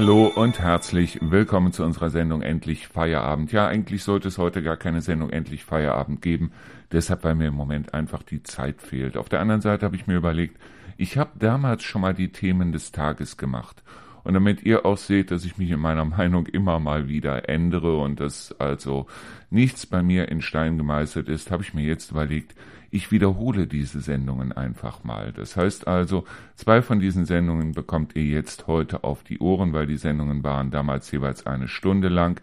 [0.00, 3.50] Hallo und herzlich willkommen zu unserer Sendung Endlich Feierabend.
[3.50, 6.52] Ja, eigentlich sollte es heute gar keine Sendung Endlich Feierabend geben,
[6.92, 9.16] deshalb weil mir im Moment einfach die Zeit fehlt.
[9.16, 10.56] Auf der anderen Seite habe ich mir überlegt,
[10.98, 13.82] ich habe damals schon mal die Themen des Tages gemacht.
[14.22, 17.98] Und damit ihr auch seht, dass ich mich in meiner Meinung immer mal wieder ändere
[17.98, 19.08] und dass also
[19.50, 22.54] nichts bei mir in Stein gemeißelt ist, habe ich mir jetzt überlegt,
[22.90, 25.32] ich wiederhole diese Sendungen einfach mal.
[25.32, 26.24] Das heißt also,
[26.56, 30.70] zwei von diesen Sendungen bekommt ihr jetzt heute auf die Ohren, weil die Sendungen waren
[30.70, 32.40] damals jeweils eine Stunde lang.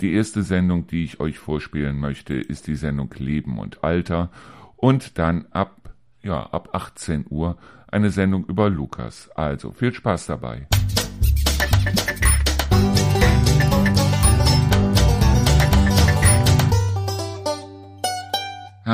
[0.00, 4.30] Die erste Sendung, die ich euch vorspielen möchte, ist die Sendung Leben und Alter
[4.76, 9.30] und dann ab, ja, ab 18 Uhr eine Sendung über Lukas.
[9.34, 10.66] Also viel Spaß dabei.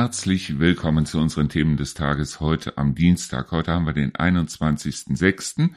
[0.01, 3.51] Herzlich willkommen zu unseren Themen des Tages heute am Dienstag.
[3.51, 5.71] Heute haben wir den 21.06.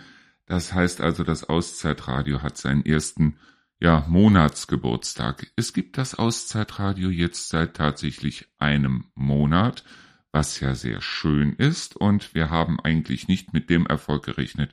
[0.46, 3.36] Das heißt also, das Auszeitradio hat seinen ersten
[3.80, 5.50] ja, Monatsgeburtstag.
[5.56, 9.82] Es gibt das Auszeitradio jetzt seit tatsächlich einem Monat,
[10.30, 14.72] was ja sehr schön ist und wir haben eigentlich nicht mit dem Erfolg gerechnet,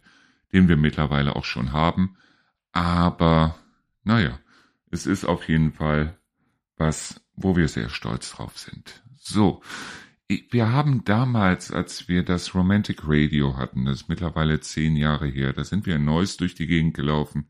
[0.53, 2.17] den wir mittlerweile auch schon haben.
[2.72, 3.58] Aber
[4.03, 4.38] naja,
[4.91, 6.19] es ist auf jeden Fall
[6.78, 9.02] was, wo wir sehr stolz drauf sind.
[9.30, 9.61] So,
[10.27, 15.53] wir haben damals, als wir das Romantic Radio hatten, das ist mittlerweile zehn Jahre her,
[15.53, 17.47] da sind wir in Neuss durch die Gegend gelaufen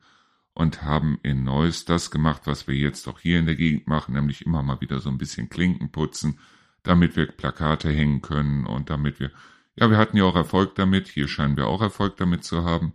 [0.53, 4.13] und haben in Neuss das gemacht, was wir jetzt auch hier in der Gegend machen,
[4.13, 6.37] nämlich immer mal wieder so ein bisschen Klinken putzen,
[6.83, 9.31] damit wir Plakate hängen können und damit wir,
[9.77, 12.91] ja, wir hatten ja auch Erfolg damit, hier scheinen wir auch Erfolg damit zu haben.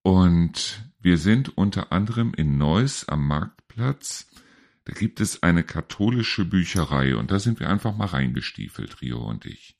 [0.00, 4.33] Und wir sind unter anderem in Neuss am Marktplatz
[4.84, 9.46] da gibt es eine katholische Bücherei und da sind wir einfach mal reingestiefelt, Rio und
[9.46, 9.78] ich.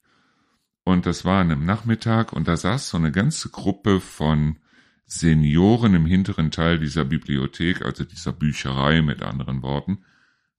[0.85, 4.59] Und das war an einem Nachmittag und da saß so eine ganze Gruppe von
[5.07, 10.05] Senioren im hinteren Teil dieser Bibliothek, also dieser Bücherei mit anderen Worten,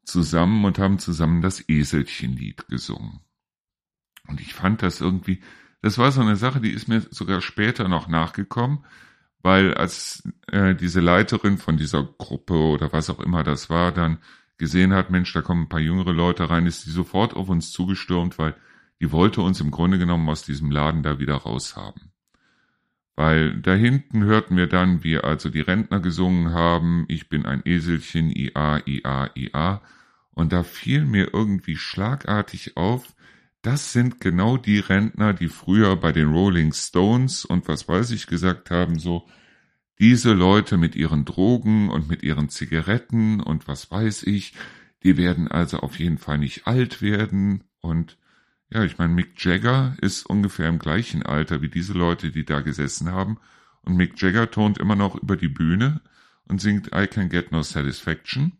[0.03, 3.21] zusammen und haben zusammen das Eselchenlied gesungen.
[4.27, 5.41] Und ich fand das irgendwie,
[5.81, 8.85] das war so eine Sache, die ist mir sogar später noch nachgekommen,
[9.45, 14.17] weil als äh, diese Leiterin von dieser Gruppe oder was auch immer das war, dann
[14.57, 17.71] gesehen hat, Mensch, da kommen ein paar jüngere Leute rein, ist sie sofort auf uns
[17.71, 18.55] zugestürmt, weil
[18.99, 22.11] die wollte uns im Grunde genommen aus diesem Laden da wieder raushaben.
[23.15, 27.61] Weil da hinten hörten wir dann, wie also die Rentner gesungen haben, ich bin ein
[27.65, 29.83] Eselchen, ia, ia, ia.
[30.31, 33.14] Und da fiel mir irgendwie schlagartig auf,
[33.65, 38.27] das sind genau die Rentner, die früher bei den Rolling Stones und was weiß ich
[38.27, 39.27] gesagt haben, so,
[39.97, 44.53] diese Leute mit ihren Drogen und mit ihren Zigaretten und was weiß ich,
[45.01, 47.63] die werden also auf jeden Fall nicht alt werden.
[47.81, 48.19] Und
[48.69, 52.61] ja, ich meine, Mick Jagger ist ungefähr im gleichen Alter wie diese Leute, die da
[52.61, 53.39] gesessen haben.
[53.81, 56.01] Und Mick Jagger tont immer noch über die Bühne
[56.47, 58.51] und singt I Can Get No Satisfaction.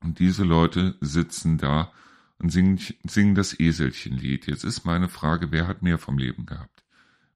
[0.00, 1.92] Und diese Leute sitzen da
[2.42, 4.46] und singen, singen das Eselchenlied.
[4.46, 6.82] Jetzt ist meine Frage, wer hat mehr vom Leben gehabt?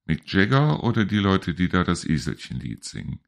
[0.04, 3.20] Mick Jagger oder die Leute, die da das Eselchenlied singen?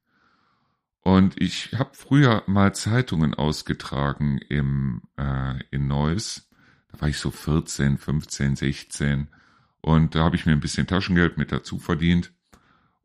[1.02, 6.48] Und ich habe früher mal Zeitungen ausgetragen im, äh, in Neuss.
[6.92, 9.28] Da war ich so 14, 15, 16.
[9.80, 12.32] Und da habe ich mir ein bisschen Taschengeld mit dazu verdient.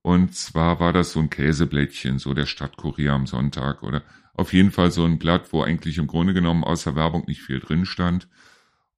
[0.01, 4.71] Und zwar war das so ein Käseblättchen, so der Stadtkurier am Sonntag oder auf jeden
[4.71, 8.27] Fall so ein Blatt, wo eigentlich im Grunde genommen außer Werbung nicht viel drin stand.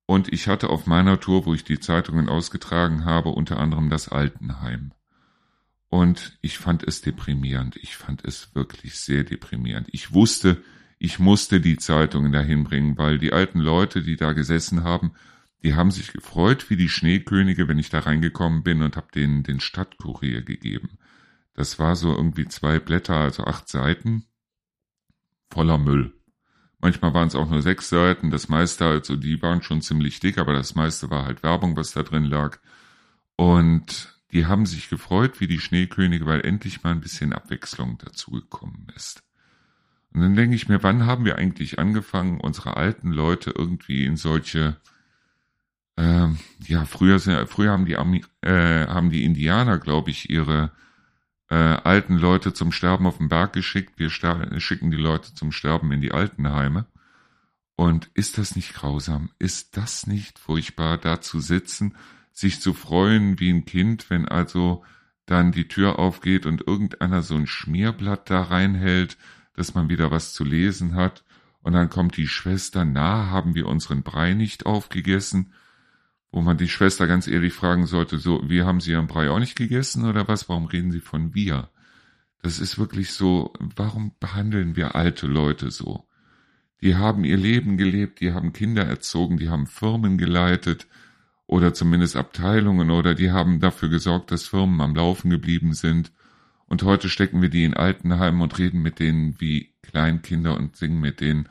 [0.06, 4.10] Und ich hatte auf meiner Tour, wo ich die Zeitungen ausgetragen habe, unter anderem das
[4.10, 4.92] Altenheim.
[5.90, 7.78] Und ich fand es deprimierend.
[7.78, 9.88] Ich fand es wirklich sehr deprimierend.
[9.92, 10.62] Ich wusste,
[11.00, 15.14] ich musste die Zeitungen dahin bringen, weil die alten Leute, die da gesessen haben,
[15.64, 19.42] die haben sich gefreut wie die Schneekönige, wenn ich da reingekommen bin und habe denen
[19.42, 21.00] den Stadtkurier gegeben.
[21.56, 24.26] Das war so irgendwie zwei Blätter, also acht Seiten
[25.50, 26.14] voller Müll.
[26.80, 28.32] Manchmal waren es auch nur sechs Seiten.
[28.32, 31.94] Das meiste, also die waren schon ziemlich dick, aber das meiste war halt Werbung, was
[31.94, 32.60] da drin lag.
[33.36, 38.88] Und die haben sich gefreut wie die Schneekönige, weil endlich mal ein bisschen Abwechslung dazugekommen
[38.96, 39.24] ist.
[40.14, 44.16] Und dann denke ich mir, wann haben wir eigentlich angefangen, unsere alten Leute irgendwie in
[44.16, 44.78] solche,
[45.98, 47.96] ähm, ja, früher, früher haben die,
[48.42, 50.72] äh, haben die Indianer, glaube ich, ihre
[51.50, 53.98] äh, alten Leute zum Sterben auf den Berg geschickt.
[53.98, 56.86] Wir schicken die Leute zum Sterben in die Altenheime.
[57.76, 59.32] Und ist das nicht grausam?
[59.38, 61.96] Ist das nicht furchtbar, da zu sitzen,
[62.32, 64.84] sich zu freuen wie ein Kind, wenn also
[65.26, 69.18] dann die Tür aufgeht und irgendeiner so ein Schmierblatt da reinhält,
[69.54, 71.24] dass man wieder was zu lesen hat,
[71.66, 75.52] und dann kommt die Schwester, na, haben wir unseren Brei nicht aufgegessen?
[76.36, 79.40] Wo man die Schwester ganz ehrlich fragen sollte, so, wir haben Sie Ihren Brei auch
[79.40, 80.50] nicht gegessen oder was?
[80.50, 81.70] Warum reden Sie von wir?
[82.42, 86.10] Das ist wirklich so, warum behandeln wir alte Leute so?
[86.82, 90.88] Die haben ihr Leben gelebt, die haben Kinder erzogen, die haben Firmen geleitet
[91.48, 96.12] oder zumindest Abteilungen oder die haben dafür gesorgt, dass Firmen am Laufen geblieben sind.
[96.68, 101.00] Und heute stecken wir die in Altenheimen und reden mit denen wie Kleinkinder und singen
[101.00, 101.48] mit denen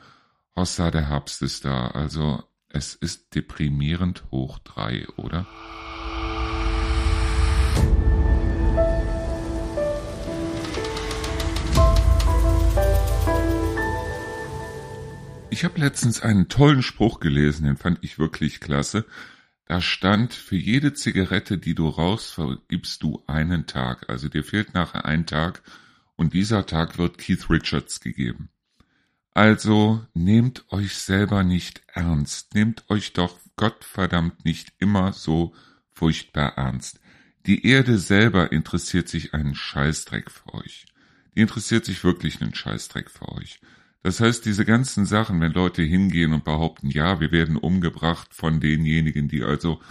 [0.55, 1.87] Hossa, der Herbst ist da.
[1.87, 2.43] Also
[2.75, 5.47] es ist deprimierend hoch drei, oder?
[15.49, 19.05] Ich habe letztens einen tollen Spruch gelesen, den fand ich wirklich klasse.
[19.67, 24.09] Da stand, für jede Zigarette, die du rauchst, vergibst du einen Tag.
[24.09, 25.63] Also dir fehlt nachher ein Tag
[26.17, 28.49] und dieser Tag wird Keith Richards gegeben.
[29.35, 32.55] Also nehmt euch selber nicht ernst.
[32.55, 35.53] Nehmt euch doch Gottverdammt nicht immer so
[35.91, 37.01] furchtbar ernst.
[37.45, 40.85] Die Erde selber interessiert sich einen Scheißdreck für euch.
[41.35, 43.59] Die interessiert sich wirklich einen Scheißdreck für euch.
[44.03, 48.61] Das heißt, diese ganzen Sachen, wenn Leute hingehen und behaupten, ja, wir werden umgebracht von
[48.61, 49.81] denjenigen, die also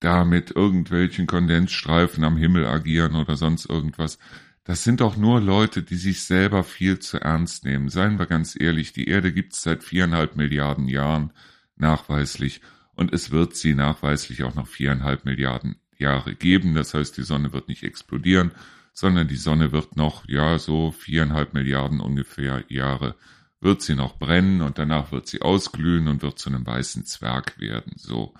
[0.00, 4.18] da mit irgendwelchen Kondensstreifen am Himmel agieren oder sonst irgendwas,
[4.64, 7.88] das sind doch nur Leute, die sich selber viel zu ernst nehmen.
[7.88, 11.32] Seien wir ganz ehrlich, die Erde gibt's seit viereinhalb Milliarden Jahren
[11.76, 12.60] nachweislich
[12.94, 16.74] und es wird sie nachweislich auch noch viereinhalb Milliarden Jahre geben.
[16.74, 18.52] Das heißt, die Sonne wird nicht explodieren,
[18.92, 23.16] sondern die Sonne wird noch, ja, so viereinhalb Milliarden ungefähr Jahre
[23.60, 27.58] wird sie noch brennen und danach wird sie ausglühen und wird zu einem weißen Zwerg
[27.60, 28.34] werden, so.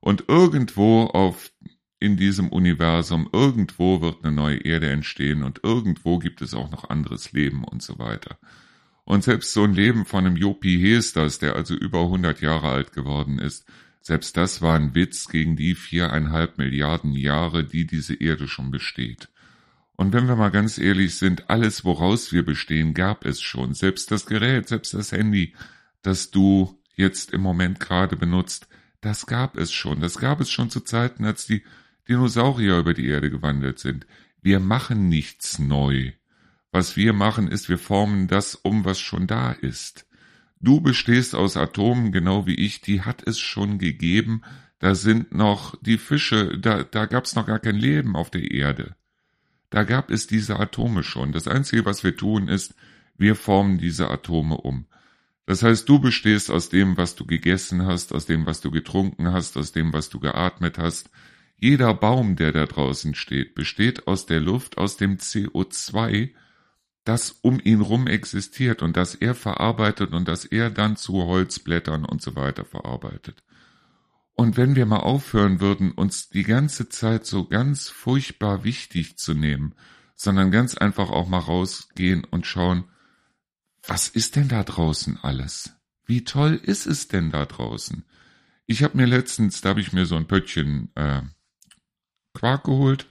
[0.00, 1.50] Und irgendwo auf,
[2.00, 6.88] in diesem Universum, irgendwo wird eine neue Erde entstehen und irgendwo gibt es auch noch
[6.90, 8.38] anderes Leben und so weiter.
[9.04, 12.92] Und selbst so ein Leben von einem Jopi Hesters, der also über 100 Jahre alt
[12.92, 13.66] geworden ist,
[14.00, 19.28] selbst das war ein Witz gegen die viereinhalb Milliarden Jahre, die diese Erde schon besteht.
[19.96, 23.74] Und wenn wir mal ganz ehrlich sind, alles, woraus wir bestehen, gab es schon.
[23.74, 25.54] Selbst das Gerät, selbst das Handy,
[26.02, 28.68] das du jetzt im Moment gerade benutzt,
[29.00, 30.00] das gab es schon.
[30.00, 31.64] Das gab es schon zu Zeiten, als die
[32.08, 34.06] Dinosaurier über die Erde gewandelt sind.
[34.40, 36.12] Wir machen nichts neu.
[36.70, 40.06] Was wir machen, ist, wir formen das um, was schon da ist.
[40.60, 44.42] Du bestehst aus Atomen, genau wie ich, die hat es schon gegeben.
[44.78, 48.94] Da sind noch die Fische, da, da gab's noch gar kein Leben auf der Erde.
[49.70, 51.32] Da gab es diese Atome schon.
[51.32, 52.74] Das Einzige, was wir tun, ist,
[53.16, 54.86] wir formen diese Atome um.
[55.46, 59.32] Das heißt, du bestehst aus dem, was du gegessen hast, aus dem, was du getrunken
[59.32, 61.10] hast, aus dem, was du geatmet hast.
[61.60, 66.32] Jeder Baum, der da draußen steht, besteht aus der Luft, aus dem CO2,
[67.04, 72.04] das um ihn rum existiert und das er verarbeitet und das er dann zu Holzblättern
[72.04, 73.42] und so weiter verarbeitet.
[74.34, 79.34] Und wenn wir mal aufhören würden, uns die ganze Zeit so ganz furchtbar wichtig zu
[79.34, 79.74] nehmen,
[80.14, 82.84] sondern ganz einfach auch mal rausgehen und schauen,
[83.84, 85.72] was ist denn da draußen alles?
[86.04, 88.04] Wie toll ist es denn da draußen?
[88.66, 91.22] Ich habe mir letztens, da habe ich mir so ein Pöttchen äh,
[92.38, 93.08] Quark geholt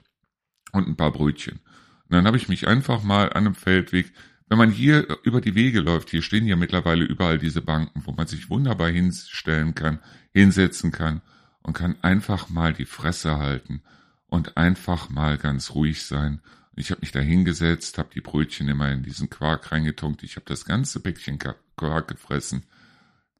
[0.72, 1.60] und ein paar Brötchen.
[2.06, 4.14] Und dann habe ich mich einfach mal an einem Feldweg,
[4.48, 8.14] wenn man hier über die Wege läuft, hier stehen ja mittlerweile überall diese Banken, wo
[8.14, 10.00] man sich wunderbar hinstellen kann,
[10.34, 11.22] hinsetzen kann
[11.62, 13.82] und kann einfach mal die Fresse halten
[14.28, 16.40] und einfach mal ganz ruhig sein.
[16.78, 20.24] Ich habe mich da hingesetzt, habe die Brötchen immer in diesen Quark reingetunkt.
[20.24, 21.38] Ich habe das ganze Päckchen
[21.76, 22.64] Quark gefressen,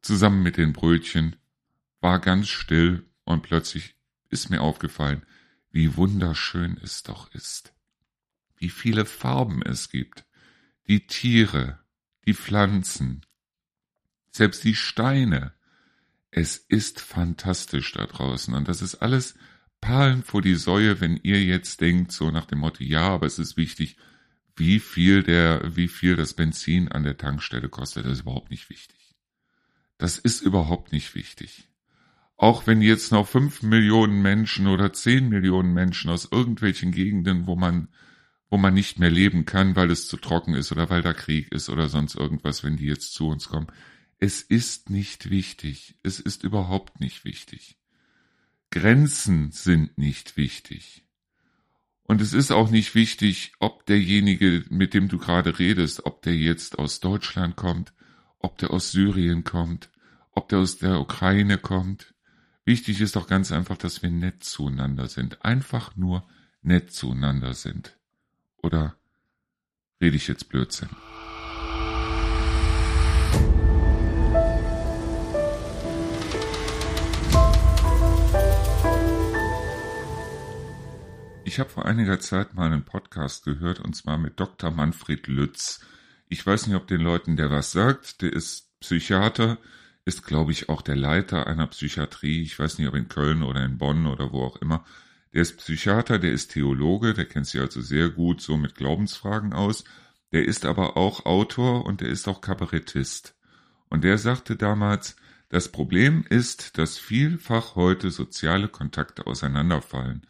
[0.02, 1.36] zusammen mit den Brötchen,
[2.02, 3.94] war ganz still und plötzlich
[4.28, 5.22] ist mir aufgefallen,
[5.70, 7.72] wie wunderschön es doch ist,
[8.56, 10.24] wie viele Farben es gibt,
[10.86, 11.78] die Tiere,
[12.26, 13.24] die Pflanzen,
[14.30, 15.54] selbst die Steine,
[16.30, 18.54] es ist fantastisch da draußen.
[18.54, 19.34] Und das ist alles
[19.80, 23.38] Perlen vor die Säue, wenn ihr jetzt denkt, so nach dem Motto, ja, aber es
[23.38, 23.96] ist wichtig,
[24.56, 28.70] wie viel der, wie viel das Benzin an der Tankstelle kostet, das ist überhaupt nicht
[28.70, 29.16] wichtig.
[29.98, 31.67] Das ist überhaupt nicht wichtig.
[32.38, 37.56] Auch wenn jetzt noch fünf Millionen Menschen oder zehn Millionen Menschen aus irgendwelchen Gegenden, wo
[37.56, 37.88] man,
[38.48, 41.50] wo man nicht mehr leben kann, weil es zu trocken ist oder weil da Krieg
[41.50, 43.66] ist oder sonst irgendwas, wenn die jetzt zu uns kommen,
[44.20, 45.96] es ist nicht wichtig.
[46.04, 47.76] Es ist überhaupt nicht wichtig.
[48.70, 51.04] Grenzen sind nicht wichtig.
[52.04, 56.36] Und es ist auch nicht wichtig, ob derjenige, mit dem du gerade redest, ob der
[56.36, 57.92] jetzt aus Deutschland kommt,
[58.38, 59.90] ob der aus Syrien kommt,
[60.30, 62.14] ob der aus der Ukraine kommt.
[62.68, 65.42] Wichtig ist doch ganz einfach, dass wir nett zueinander sind.
[65.42, 66.28] Einfach nur
[66.60, 67.96] nett zueinander sind.
[68.58, 68.94] Oder
[70.02, 70.90] rede ich jetzt Blödsinn?
[81.44, 84.70] Ich habe vor einiger Zeit mal einen Podcast gehört und zwar mit Dr.
[84.70, 85.80] Manfred Lütz.
[86.28, 88.20] Ich weiß nicht, ob den Leuten der was sagt.
[88.20, 89.56] Der ist Psychiater,
[90.08, 92.42] ist glaube ich auch der Leiter einer Psychiatrie.
[92.42, 94.84] Ich weiß nicht, ob in Köln oder in Bonn oder wo auch immer.
[95.34, 99.52] Der ist Psychiater, der ist Theologe, der kennt sich also sehr gut so mit Glaubensfragen
[99.52, 99.84] aus.
[100.32, 103.36] Der ist aber auch Autor und der ist auch Kabarettist.
[103.90, 105.16] Und der sagte damals,
[105.50, 110.26] das Problem ist, dass vielfach heute soziale Kontakte auseinanderfallen.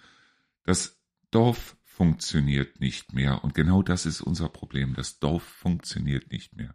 [0.64, 4.94] Das Dorf funktioniert nicht mehr und genau das ist unser Problem.
[4.94, 6.74] Das Dorf funktioniert nicht mehr.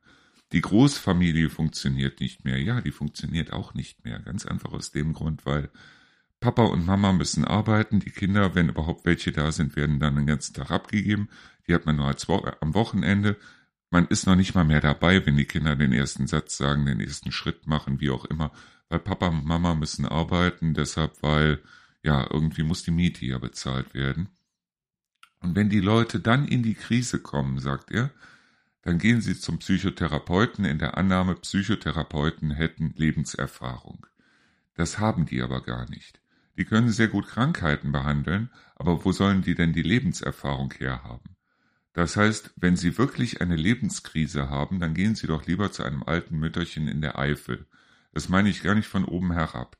[0.53, 2.61] Die Großfamilie funktioniert nicht mehr.
[2.61, 4.19] Ja, die funktioniert auch nicht mehr.
[4.19, 5.69] Ganz einfach aus dem Grund, weil
[6.39, 7.99] Papa und Mama müssen arbeiten.
[7.99, 11.27] Die Kinder, wenn überhaupt welche da sind, werden dann den ganzen Tag abgegeben.
[11.67, 12.15] Die hat man nur
[12.61, 13.37] am Wochenende.
[13.89, 16.99] Man ist noch nicht mal mehr dabei, wenn die Kinder den ersten Satz sagen, den
[16.99, 18.51] ersten Schritt machen, wie auch immer,
[18.89, 21.61] weil Papa und Mama müssen arbeiten, deshalb, weil,
[22.03, 24.29] ja, irgendwie muss die Miete ja bezahlt werden.
[25.41, 28.11] Und wenn die Leute dann in die Krise kommen, sagt er,
[28.83, 34.05] dann gehen sie zum Psychotherapeuten in der Annahme, Psychotherapeuten hätten Lebenserfahrung.
[34.75, 36.19] Das haben die aber gar nicht.
[36.57, 41.37] Die können sehr gut Krankheiten behandeln, aber wo sollen die denn die Lebenserfahrung herhaben?
[41.93, 46.03] Das heißt, wenn Sie wirklich eine Lebenskrise haben, dann gehen Sie doch lieber zu einem
[46.03, 47.65] alten Mütterchen in der Eifel.
[48.13, 49.77] Das meine ich gar nicht von oben herab.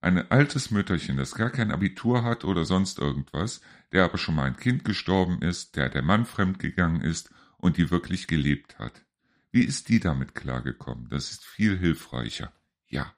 [0.00, 3.60] Ein altes Mütterchen, das gar kein Abitur hat oder sonst irgendwas,
[3.92, 7.30] der aber schon mal ein Kind gestorben ist, der der Mann fremdgegangen ist
[7.62, 9.04] und die wirklich gelebt hat.
[9.52, 11.08] Wie ist die damit klargekommen?
[11.08, 12.52] Das ist viel hilfreicher.
[12.88, 13.14] Ja.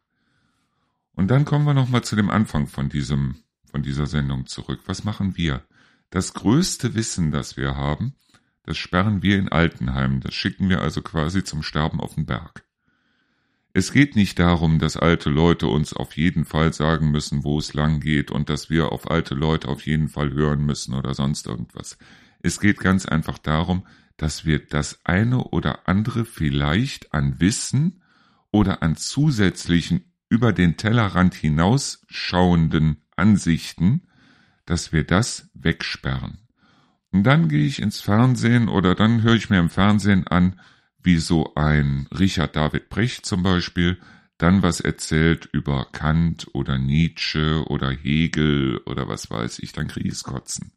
[1.13, 4.83] Und dann kommen wir nochmal zu dem Anfang von diesem, von dieser Sendung zurück.
[4.87, 5.65] Was machen wir?
[6.11, 8.15] Das größte Wissen, das wir haben,
[8.65, 12.65] das sperren wir in Altenheimen, das schicken wir also quasi zum Sterben auf den Berg.
[13.73, 17.75] Es geht nicht darum, dass alte Leute uns auf jeden Fall sagen müssen, wo es
[17.75, 21.47] lang geht und dass wir auf alte Leute auf jeden Fall hören müssen oder sonst
[21.47, 21.99] irgendwas.
[22.41, 28.03] Es geht ganz einfach darum, dass wir das eine oder andere vielleicht an Wissen
[28.51, 34.03] oder an zusätzlichen über den Tellerrand hinausschauenden Ansichten,
[34.67, 36.39] dass wir das wegsperren.
[37.13, 40.61] Und dann gehe ich ins Fernsehen oder dann höre ich mir im Fernsehen an,
[41.03, 43.99] wie so ein Richard David Brecht zum Beispiel
[44.39, 50.09] dann was erzählt über Kant oder Nietzsche oder Hegel oder was weiß ich, dann kriege
[50.09, 50.73] ich es kotzen.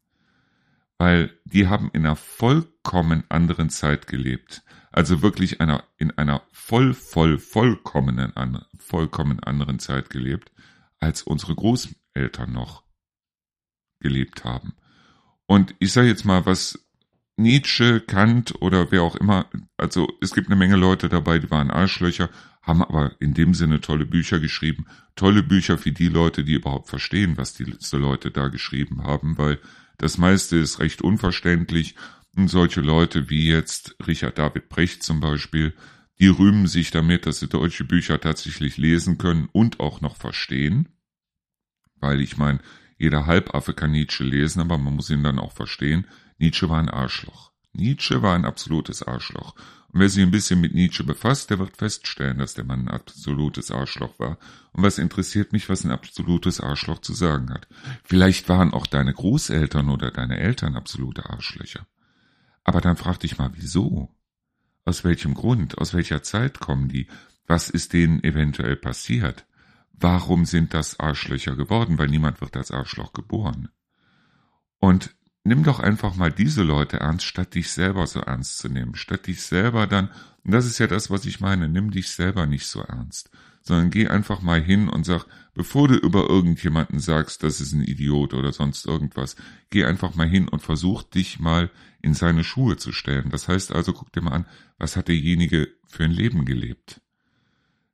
[0.97, 4.63] Weil die haben in einer vollkommen anderen Zeit gelebt.
[4.91, 8.33] Also wirklich einer, in einer voll, voll, vollkommenen,
[8.79, 10.51] vollkommen anderen Zeit gelebt,
[10.99, 12.83] als unsere Großeltern noch
[13.99, 14.73] gelebt haben.
[15.45, 16.87] Und ich sage jetzt mal, was
[17.37, 19.45] Nietzsche, Kant oder wer auch immer,
[19.77, 22.29] also es gibt eine Menge Leute dabei, die waren Arschlöcher,
[22.63, 24.87] haben aber in dem Sinne tolle Bücher geschrieben.
[25.15, 29.59] Tolle Bücher für die Leute, die überhaupt verstehen, was diese Leute da geschrieben haben, weil
[29.97, 31.95] das meiste ist recht unverständlich.
[32.35, 35.73] Und solche Leute wie jetzt Richard David Brecht zum Beispiel,
[36.19, 40.89] die rühmen sich damit, dass sie deutsche Bücher tatsächlich lesen können und auch noch verstehen.
[41.95, 42.59] Weil ich meine,
[42.97, 46.07] jeder Halbaffe kann Nietzsche lesen, aber man muss ihn dann auch verstehen.
[46.37, 47.51] Nietzsche war ein Arschloch.
[47.73, 49.55] Nietzsche war ein absolutes Arschloch.
[49.91, 52.93] Und wer sich ein bisschen mit Nietzsche befasst, der wird feststellen, dass der Mann ein
[52.93, 54.37] absolutes Arschloch war.
[54.73, 57.67] Und was interessiert mich, was ein absolutes Arschloch zu sagen hat?
[58.03, 61.87] Vielleicht waren auch deine Großeltern oder deine Eltern absolute Arschlöcher.
[62.63, 64.13] Aber dann frag dich mal, wieso?
[64.83, 65.77] Aus welchem Grund?
[65.77, 67.07] Aus welcher Zeit kommen die?
[67.45, 69.45] Was ist denen eventuell passiert?
[69.93, 71.97] Warum sind das Arschlöcher geworden?
[71.97, 73.69] Weil niemand wird als Arschloch geboren.
[74.79, 75.15] Und
[75.47, 78.95] nimm doch einfach mal diese Leute ernst, statt dich selber so ernst zu nehmen.
[78.95, 80.09] Statt dich selber dann,
[80.43, 83.29] und das ist ja das, was ich meine, nimm dich selber nicht so ernst,
[83.61, 87.83] sondern geh einfach mal hin und sag, bevor du über irgendjemanden sagst, das ist ein
[87.83, 89.35] Idiot oder sonst irgendwas,
[89.69, 93.29] geh einfach mal hin und versuch dich mal in seine Schuhe zu stellen.
[93.29, 94.45] Das heißt also, guck dir mal an,
[94.77, 97.01] was hat derjenige für ein Leben gelebt?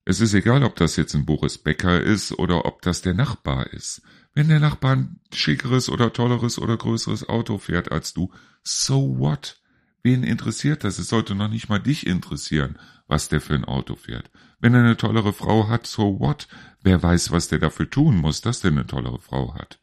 [0.05, 3.67] Es ist egal, ob das jetzt ein Boris Becker ist oder ob das der Nachbar
[3.71, 4.01] ist.
[4.33, 8.31] Wenn der Nachbar ein schickeres oder tolleres oder größeres Auto fährt als du,
[8.63, 9.61] so what?
[10.01, 10.99] Wen interessiert das?
[10.99, 14.31] Es sollte noch nicht mal dich interessieren, was der für ein Auto fährt.
[14.59, 16.47] Wenn er eine tollere Frau hat, so what?
[16.81, 19.79] Wer weiß, was der dafür tun muss, dass der eine tollere Frau hat.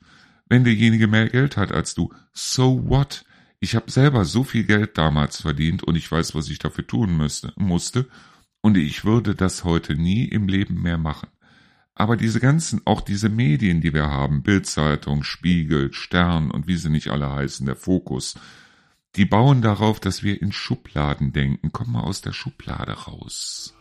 [0.48, 3.24] Wenn derjenige mehr Geld hat als du, so what?
[3.60, 7.16] Ich habe selber so viel Geld damals verdient und ich weiß, was ich dafür tun
[7.16, 8.08] müsste, musste
[8.62, 11.28] und ich würde das heute nie im Leben mehr machen.
[12.00, 16.88] Aber diese ganzen, auch diese Medien, die wir haben, Bildzeitung, Spiegel, Stern und wie sie
[16.88, 18.36] nicht alle heißen, der Fokus,
[19.16, 21.72] die bauen darauf, dass wir in Schubladen denken.
[21.72, 23.76] Komm mal aus der Schublade raus.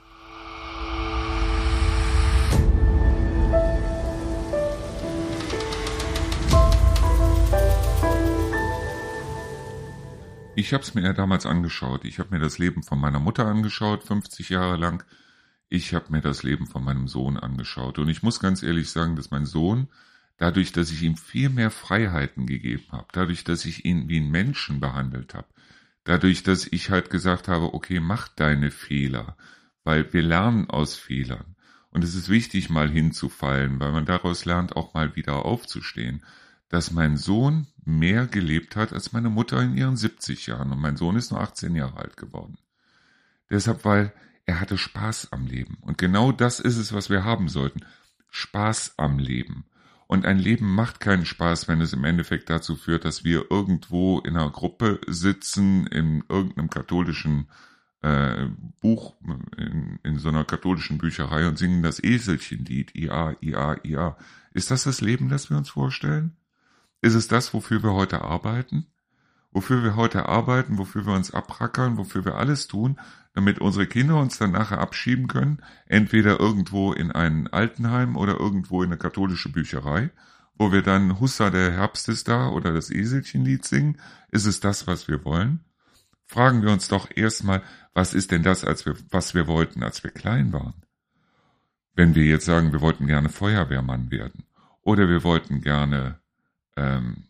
[10.57, 12.03] Ich habe es mir ja damals angeschaut.
[12.03, 15.05] Ich habe mir das Leben von meiner Mutter angeschaut, 50 Jahre lang.
[15.69, 17.99] Ich habe mir das Leben von meinem Sohn angeschaut.
[17.99, 19.87] Und ich muss ganz ehrlich sagen, dass mein Sohn,
[20.37, 24.31] dadurch, dass ich ihm viel mehr Freiheiten gegeben habe, dadurch, dass ich ihn wie einen
[24.31, 25.47] Menschen behandelt habe,
[26.03, 29.37] dadurch, dass ich halt gesagt habe, okay, mach deine Fehler,
[29.83, 31.55] weil wir lernen aus Fehlern.
[31.91, 36.23] Und es ist wichtig, mal hinzufallen, weil man daraus lernt, auch mal wieder aufzustehen
[36.69, 40.95] dass mein Sohn mehr gelebt hat als meine Mutter in ihren 70 Jahren und mein
[40.95, 42.57] Sohn ist nur 18 Jahre alt geworden.
[43.49, 44.13] Deshalb, weil
[44.49, 45.77] er hatte Spaß am Leben.
[45.81, 47.81] Und genau das ist es, was wir haben sollten.
[48.31, 49.65] Spaß am Leben.
[50.07, 54.17] Und ein Leben macht keinen Spaß, wenn es im Endeffekt dazu führt, dass wir irgendwo
[54.21, 57.47] in einer Gruppe sitzen, in irgendeinem katholischen
[58.01, 58.47] äh,
[58.81, 59.13] Buch,
[59.55, 64.17] in, in so einer katholischen Bücherei und singen das Eselchenlied, Ia, Ia, Ia.
[64.55, 66.37] Ist das das Leben, das wir uns vorstellen?
[67.01, 68.87] Ist es das, wofür wir heute arbeiten?
[69.51, 72.99] Wofür wir heute arbeiten, wofür wir uns abrackern, wofür wir alles tun,
[73.33, 78.83] damit unsere Kinder uns dann nachher abschieben können, entweder irgendwo in ein Altenheim oder irgendwo
[78.83, 80.11] in eine katholische Bücherei,
[80.55, 83.99] wo wir dann Hussa der Herbst ist da oder das Eselchenlied singen?
[84.29, 85.61] Ist es das, was wir wollen?
[86.25, 87.63] Fragen wir uns doch erstmal,
[87.93, 90.75] was ist denn das, als wir, was wir wollten, als wir klein waren?
[91.95, 94.43] Wenn wir jetzt sagen, wir wollten gerne Feuerwehrmann werden
[94.81, 96.19] oder wir wollten gerne
[96.75, 97.28] ähm,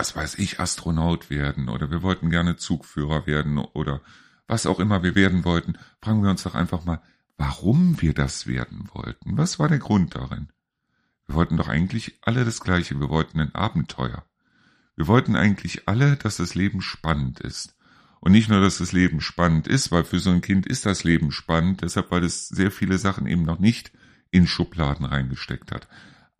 [0.00, 4.00] was weiß ich, Astronaut werden oder wir wollten gerne Zugführer werden oder
[4.46, 7.02] was auch immer wir werden wollten, fragen wir uns doch einfach mal,
[7.36, 9.36] warum wir das werden wollten.
[9.36, 10.48] Was war der Grund darin?
[11.26, 12.98] Wir wollten doch eigentlich alle das Gleiche.
[12.98, 14.24] Wir wollten ein Abenteuer.
[14.96, 17.76] Wir wollten eigentlich alle, dass das Leben spannend ist.
[18.20, 21.04] Und nicht nur, dass das Leben spannend ist, weil für so ein Kind ist das
[21.04, 23.92] Leben spannend, deshalb, weil es sehr viele Sachen eben noch nicht
[24.30, 25.88] in Schubladen reingesteckt hat.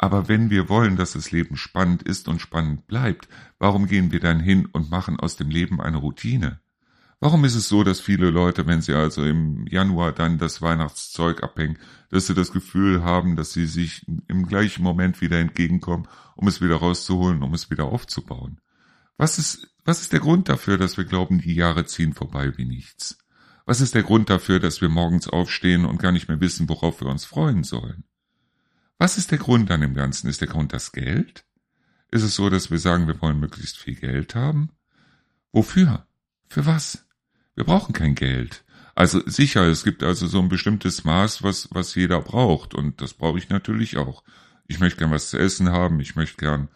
[0.02, 3.28] Aber wenn wir wollen, dass das Leben spannend ist und spannend bleibt,
[3.58, 6.58] warum gehen wir dann hin und machen aus dem Leben eine Routine?
[7.20, 11.42] Warum ist es so, dass viele Leute, wenn sie also im Januar dann das Weihnachtszeug
[11.42, 11.76] abhängen,
[12.08, 16.62] dass sie das Gefühl haben, dass sie sich im gleichen Moment wieder entgegenkommen, um es
[16.62, 18.58] wieder rauszuholen, um es wieder aufzubauen?
[19.18, 22.64] Was ist, was ist der Grund dafür, dass wir glauben, die Jahre ziehen vorbei wie
[22.64, 23.18] nichts?
[23.66, 27.02] Was ist der Grund dafür, dass wir morgens aufstehen und gar nicht mehr wissen, worauf
[27.02, 28.04] wir uns freuen sollen?
[29.00, 30.28] Was ist der Grund an dem Ganzen?
[30.28, 31.46] Ist der Grund das Geld?
[32.10, 34.72] Ist es so, dass wir sagen, wir wollen möglichst viel Geld haben?
[35.52, 36.06] Wofür?
[36.50, 37.06] Für was?
[37.54, 38.62] Wir brauchen kein Geld.
[38.94, 42.74] Also sicher, es gibt also so ein bestimmtes Maß, was, was jeder braucht.
[42.74, 44.22] Und das brauche ich natürlich auch.
[44.68, 45.98] Ich möchte gern was zu essen haben.
[46.00, 46.68] Ich möchte gern,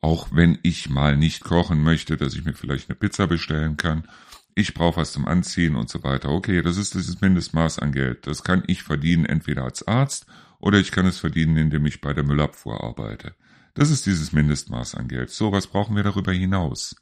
[0.00, 4.06] auch wenn ich mal nicht kochen möchte, dass ich mir vielleicht eine Pizza bestellen kann.
[4.54, 6.28] Ich brauche was zum Anziehen und so weiter.
[6.28, 8.28] Okay, das ist dieses Mindestmaß an Geld.
[8.28, 10.26] Das kann ich verdienen entweder als Arzt
[10.64, 13.34] oder ich kann es verdienen, indem ich bei der Müllabfuhr arbeite.
[13.74, 15.28] Das ist dieses Mindestmaß an Geld.
[15.28, 16.96] So, was brauchen wir darüber hinaus?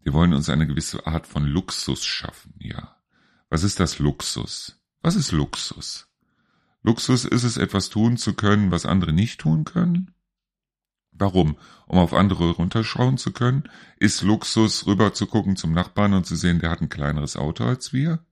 [0.00, 2.96] Wir wollen uns eine gewisse Art von Luxus schaffen, ja.
[3.50, 4.80] Was ist das Luxus?
[5.02, 6.08] Was ist Luxus?
[6.82, 10.14] Luxus ist es, etwas tun zu können, was andere nicht tun können?
[11.12, 11.58] Warum?
[11.86, 13.64] Um auf andere runterschauen zu können?
[13.98, 17.64] Ist Luxus, rüber zu gucken zum Nachbarn und zu sehen, der hat ein kleineres Auto
[17.64, 18.24] als wir?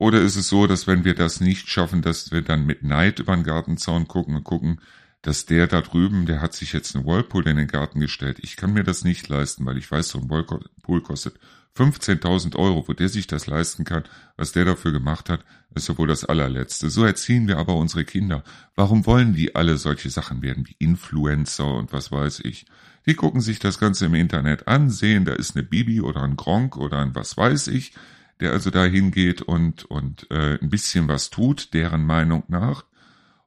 [0.00, 3.18] Oder ist es so, dass wenn wir das nicht schaffen, dass wir dann mit Neid
[3.18, 4.80] über den Gartenzaun gucken und gucken,
[5.20, 8.38] dass der da drüben, der hat sich jetzt einen Whirlpool in den Garten gestellt.
[8.40, 11.38] Ich kann mir das nicht leisten, weil ich weiß, so ein Whirlpool kostet
[11.76, 12.88] 15.000 Euro.
[12.88, 14.04] Wo der sich das leisten kann,
[14.38, 16.88] was der dafür gemacht hat, ist ja wohl das allerletzte.
[16.88, 18.42] So erziehen wir aber unsere Kinder.
[18.76, 22.64] Warum wollen die alle solche Sachen werden wie Influencer und was weiß ich?
[23.04, 26.36] Die gucken sich das Ganze im Internet an, sehen, da ist eine Bibi oder ein
[26.36, 27.92] Gronk oder ein was weiß ich
[28.40, 32.84] der also da hingeht und, und äh, ein bisschen was tut, deren Meinung nach,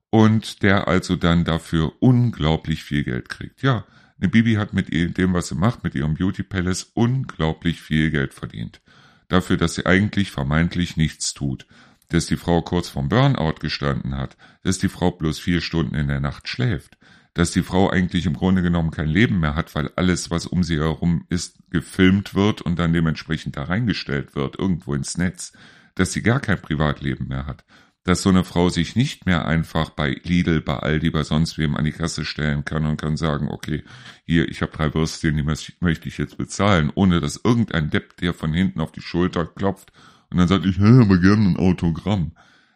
[0.10, 3.64] und der also dann dafür unglaublich viel Geld kriegt.
[3.64, 3.86] Ja,
[4.20, 8.34] eine Bibi hat mit dem, was sie macht, mit ihrem Beauty Palace, unglaublich viel Geld
[8.34, 8.82] verdient.
[9.28, 11.66] Dafür, dass sie eigentlich vermeintlich nichts tut.
[12.10, 14.38] Dass die Frau kurz vom Burnout gestanden hat.
[14.62, 16.98] Dass die Frau bloß vier Stunden in der Nacht schläft
[17.34, 20.64] dass die Frau eigentlich im Grunde genommen kein Leben mehr hat, weil alles, was um
[20.64, 25.54] sie herum ist, gefilmt wird und dann dementsprechend da reingestellt wird, irgendwo ins Netz,
[25.96, 27.66] dass sie gar kein Privatleben mehr hat,
[28.04, 31.76] dass so eine Frau sich nicht mehr einfach bei Lidl, bei Aldi, bei sonst wem
[31.76, 33.84] an die Kasse stellen kann und kann sagen, okay,
[34.26, 38.34] hier, ich habe drei Würstchen, die möchte ich jetzt bezahlen, ohne dass irgendein Depp, der
[38.34, 39.92] von hinten auf die Schulter klopft
[40.30, 42.34] und dann sagt, ich hätte aber gerne ein Autogramm.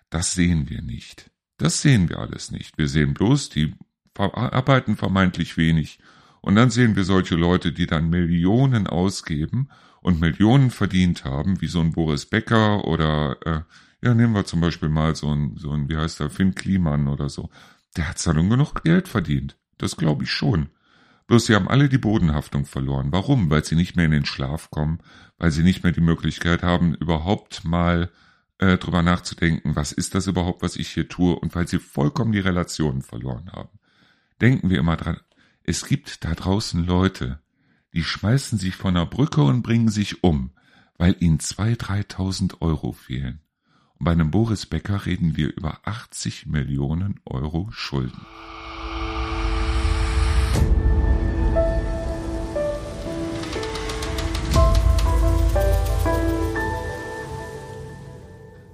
[0.09, 1.29] Das sehen wir nicht.
[1.57, 2.77] Das sehen wir alles nicht.
[2.77, 3.73] Wir sehen bloß die
[4.19, 5.99] arbeiten vermeintlich wenig.
[6.41, 9.69] Und dann sehen wir solche Leute, die dann Millionen ausgeben
[10.01, 13.61] und Millionen verdient haben, wie so ein Boris Becker oder, äh,
[14.05, 17.07] ja, nehmen wir zum Beispiel mal so ein, so ein, wie heißt der, Finn Kliman
[17.07, 17.49] oder so.
[17.97, 19.57] Der hat dann genug Geld verdient.
[19.77, 20.69] Das glaube ich schon.
[21.27, 23.11] Bloß sie haben alle die Bodenhaftung verloren.
[23.11, 23.49] Warum?
[23.49, 24.99] Weil sie nicht mehr in den Schlaf kommen,
[25.37, 28.09] weil sie nicht mehr die Möglichkeit haben, überhaupt mal
[28.59, 32.31] äh, drüber nachzudenken, was ist das überhaupt, was ich hier tue, und weil sie vollkommen
[32.31, 33.76] die Relationen verloren haben.
[34.39, 35.19] Denken wir immer dran,
[35.63, 37.39] es gibt da draußen Leute,
[37.93, 40.51] die schmeißen sich von der Brücke und bringen sich um,
[40.95, 43.41] weil ihnen zwei, dreitausend Euro fehlen.
[43.97, 48.21] Und bei einem Boris Becker reden wir über 80 Millionen Euro Schulden.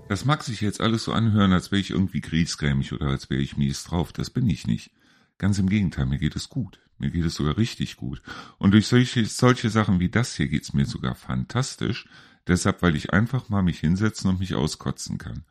[0.09, 3.41] Das mag sich jetzt alles so anhören, als wäre ich irgendwie griesgrämig oder als wäre
[3.41, 4.11] ich mies drauf.
[4.11, 4.91] Das bin ich nicht.
[5.37, 6.79] Ganz im Gegenteil, mir geht es gut.
[6.97, 8.21] Mir geht es sogar richtig gut.
[8.57, 12.07] Und durch solche, solche Sachen wie das hier geht's mir sogar fantastisch.
[12.47, 15.43] Deshalb, weil ich einfach mal mich hinsetzen und mich auskotzen kann.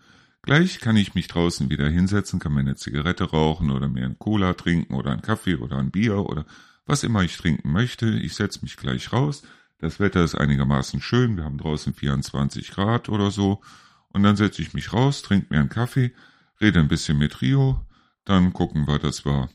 [0.42, 4.18] Gleich kann ich mich draußen wieder hinsetzen, kann mir eine Zigarette rauchen oder mir einen
[4.18, 6.47] Cola trinken oder einen Kaffee oder ein Bier oder
[6.85, 8.11] was immer ich trinken möchte.
[8.11, 9.42] Ich setze mich gleich raus.
[9.79, 11.37] Das Wetter ist einigermaßen schön.
[11.37, 13.61] Wir haben draußen 24 Grad oder so.
[14.09, 16.12] Und dann setze ich mich raus, trinke mir einen Kaffee,
[16.61, 17.87] rede ein bisschen mit Rio,
[18.25, 19.49] dann gucken wir, dass wir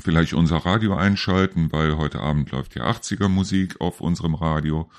[0.00, 4.90] vielleicht unser Radio einschalten, weil heute Abend läuft ja 80er Musik auf unserem Radio.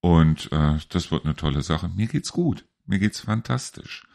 [0.00, 1.88] Und äh, das wird eine tolle Sache.
[1.88, 2.64] Mir geht's gut.
[2.86, 4.06] Mir geht's fantastisch.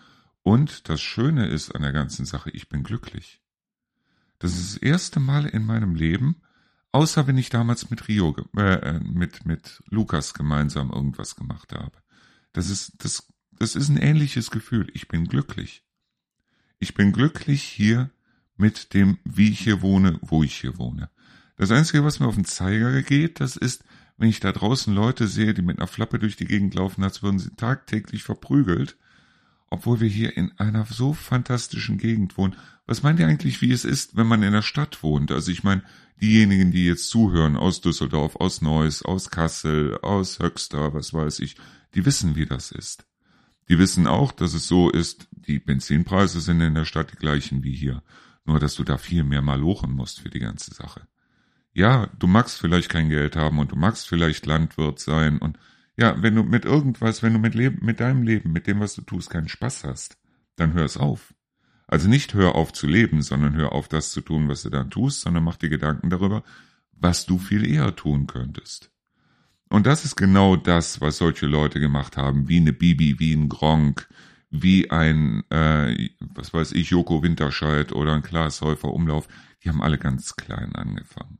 [0.41, 3.41] Und das Schöne ist an der ganzen Sache, ich bin glücklich.
[4.39, 6.41] Das ist das erste Mal in meinem Leben,
[6.91, 11.93] außer wenn ich damals mit Rio, äh, mit, mit Lukas gemeinsam irgendwas gemacht habe.
[12.51, 14.89] Das ist, das das ist ein ähnliches Gefühl.
[14.93, 15.83] Ich bin glücklich.
[16.79, 18.09] Ich bin glücklich hier
[18.57, 21.09] mit dem, wie ich hier wohne, wo ich hier wohne.
[21.57, 23.83] Das Einzige, was mir auf den Zeiger geht, das ist,
[24.17, 27.23] wenn ich da draußen Leute sehe, die mit einer Flappe durch die Gegend laufen, als
[27.23, 28.97] würden sie tagtäglich verprügelt,
[29.69, 32.55] obwohl wir hier in einer so fantastischen Gegend wohnen.
[32.85, 35.31] Was meint ihr eigentlich, wie es ist, wenn man in der Stadt wohnt?
[35.31, 35.83] Also ich meine,
[36.21, 41.55] diejenigen, die jetzt zuhören, aus Düsseldorf, aus Neuss, aus Kassel, aus Höxter, was weiß ich,
[41.95, 43.05] die wissen, wie das ist.
[43.69, 47.63] Die wissen auch, dass es so ist, die Benzinpreise sind in der Stadt die gleichen
[47.63, 48.03] wie hier,
[48.45, 51.07] nur dass du da viel mehr malochen musst für die ganze Sache.
[51.73, 55.57] Ja, du magst vielleicht kein Geld haben und du magst vielleicht Landwirt sein und
[55.95, 58.95] ja, wenn du mit irgendwas, wenn du mit, Leben, mit deinem Leben, mit dem, was
[58.95, 60.17] du tust, keinen Spaß hast,
[60.55, 61.33] dann hör es auf.
[61.87, 64.89] Also nicht hör auf zu leben, sondern hör auf das zu tun, was du dann
[64.89, 66.43] tust, sondern mach dir Gedanken darüber,
[66.93, 68.89] was du viel eher tun könntest.
[69.69, 73.49] Und das ist genau das, was solche Leute gemacht haben, wie eine Bibi, wie ein
[73.49, 74.07] Gronk,
[74.53, 79.27] wie ein, äh, was weiß ich, Joko Winterscheid oder ein Klaas Häufer Umlauf.
[79.63, 81.39] Die haben alle ganz klein angefangen.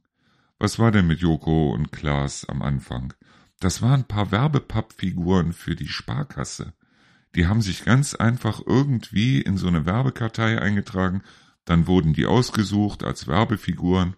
[0.58, 3.13] Was war denn mit Joko und Klaas am Anfang?
[3.60, 6.73] Das waren ein paar Werbepappfiguren für die Sparkasse.
[7.36, 11.21] Die haben sich ganz einfach irgendwie in so eine Werbekartei eingetragen,
[11.65, 14.15] dann wurden die ausgesucht als Werbefiguren,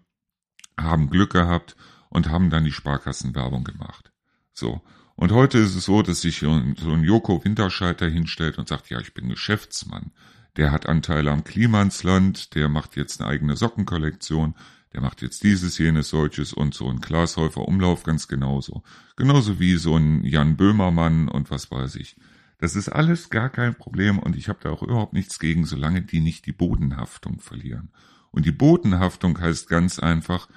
[0.80, 1.76] haben Glück gehabt
[2.10, 4.14] und haben dann die Sparkassenwerbung gemacht.
[4.54, 4.82] So.
[5.15, 8.99] Und heute ist es so, dass sich so ein Joko Winterscheiter hinstellt und sagt, ja,
[8.99, 10.12] ich bin Geschäftsmann.
[10.58, 14.56] Der hat Anteile am Klimansland, der macht jetzt eine eigene Sockenkollektion,
[14.93, 18.84] der macht jetzt dieses, jenes, solches und so ein Glashäufer Umlauf ganz genauso.
[19.17, 22.15] Genauso wie so ein Jan Böhmermann und was weiß ich.
[22.60, 26.01] Das ist alles gar kein Problem und ich habe da auch überhaupt nichts gegen, solange
[26.01, 27.89] die nicht die Bodenhaftung verlieren.
[28.32, 30.47] Und die Bodenhaftung heißt ganz einfach,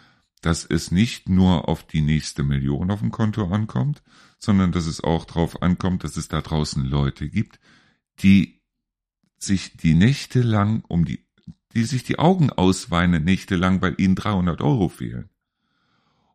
[0.40, 4.02] dass es nicht nur auf die nächste Million auf dem Konto ankommt,
[4.38, 7.58] sondern dass es auch darauf ankommt, dass es da draußen Leute gibt,
[8.20, 8.60] die
[9.38, 11.24] sich die Nächte lang um die,
[11.74, 15.28] die sich die Augen ausweinen Nächte lang, weil ihnen 300 Euro fehlen.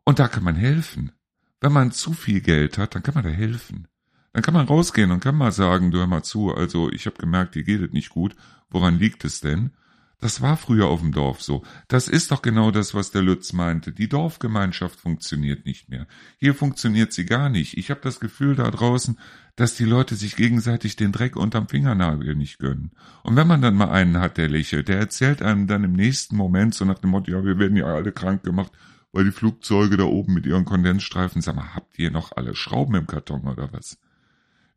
[0.04, 1.12] Und da kann man helfen.
[1.60, 3.88] Wenn man zu viel Geld hat, dann kann man da helfen.
[4.32, 7.16] Dann kann man rausgehen und kann mal sagen, du hör mal zu, also ich habe
[7.16, 8.34] gemerkt, dir geht es nicht gut.
[8.68, 9.70] Woran liegt es denn?
[10.20, 11.62] Das war früher auf dem Dorf so.
[11.88, 13.92] Das ist doch genau das, was der Lütz meinte.
[13.92, 16.06] Die Dorfgemeinschaft funktioniert nicht mehr.
[16.38, 17.76] Hier funktioniert sie gar nicht.
[17.76, 19.18] Ich habe das Gefühl da draußen,
[19.56, 22.92] dass die Leute sich gegenseitig den Dreck unterm Fingernagel nicht gönnen.
[23.22, 26.36] Und wenn man dann mal einen hat, der lächelt, der erzählt einem dann im nächsten
[26.36, 28.72] Moment so nach dem Motto, ja, wir werden ja alle krank gemacht,
[29.12, 32.96] weil die Flugzeuge da oben mit ihren Kondensstreifen, sag mal, habt ihr noch alle Schrauben
[32.96, 33.98] im Karton oder was?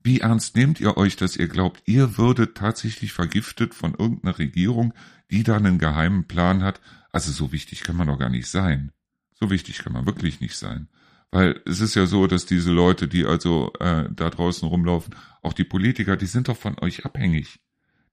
[0.08, 4.93] Wie ernst nehmt ihr euch, dass ihr glaubt, ihr würdet tatsächlich vergiftet von irgendeiner Regierung,
[5.30, 6.80] die da einen geheimen Plan hat?
[7.12, 8.93] Also so wichtig kann man doch gar nicht sein.
[9.34, 10.88] So wichtig kann man wirklich nicht sein.
[11.30, 15.52] Weil es ist ja so, dass diese Leute, die also äh, da draußen rumlaufen, auch
[15.52, 17.60] die Politiker, die sind doch von euch abhängig.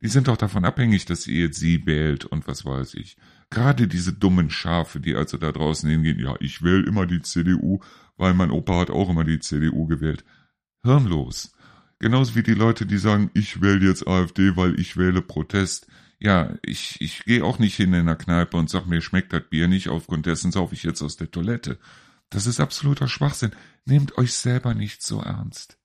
[0.03, 3.17] Die sind doch davon abhängig, dass ihr sie wählt und was weiß ich.
[3.51, 7.79] Gerade diese dummen Schafe, die also da draußen hingehen, ja, ich wähle immer die CDU,
[8.17, 10.25] weil mein Opa hat auch immer die CDU gewählt.
[10.83, 11.54] Hirnlos.
[12.05, 15.87] Genauso wie die Leute, die sagen, ich wähle jetzt AfD, weil ich wähle Protest.
[16.19, 19.45] ja, ich, ich gehe auch nicht hin in der Kneipe und sag mir, schmeckt das
[19.49, 21.79] Bier nicht, aufgrund dessen saufe ich jetzt aus der Toilette.
[22.29, 23.53] Das ist absoluter Schwachsinn.
[23.87, 25.79] Nehmt euch selber nicht so ernst.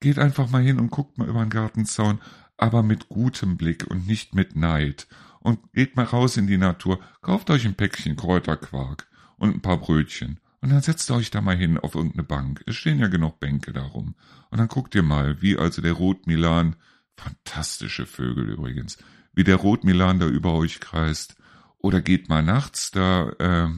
[0.00, 2.18] Geht einfach mal hin und guckt mal über den Gartenzaun,
[2.56, 5.06] aber mit gutem Blick und nicht mit Neid.
[5.38, 9.06] Und geht mal raus in die Natur, kauft euch ein Päckchen Kräuterquark
[9.36, 10.40] und ein paar Brötchen.
[10.60, 12.62] Und dann setzt euch da mal hin auf irgendeine Bank.
[12.66, 14.14] Es stehen ja genug Bänke darum.
[14.50, 16.76] Und dann guckt ihr mal, wie also der Rotmilan,
[17.16, 18.98] fantastische Vögel übrigens,
[19.32, 21.36] wie der Rotmilan da über euch kreist.
[21.78, 23.68] Oder geht mal nachts da äh,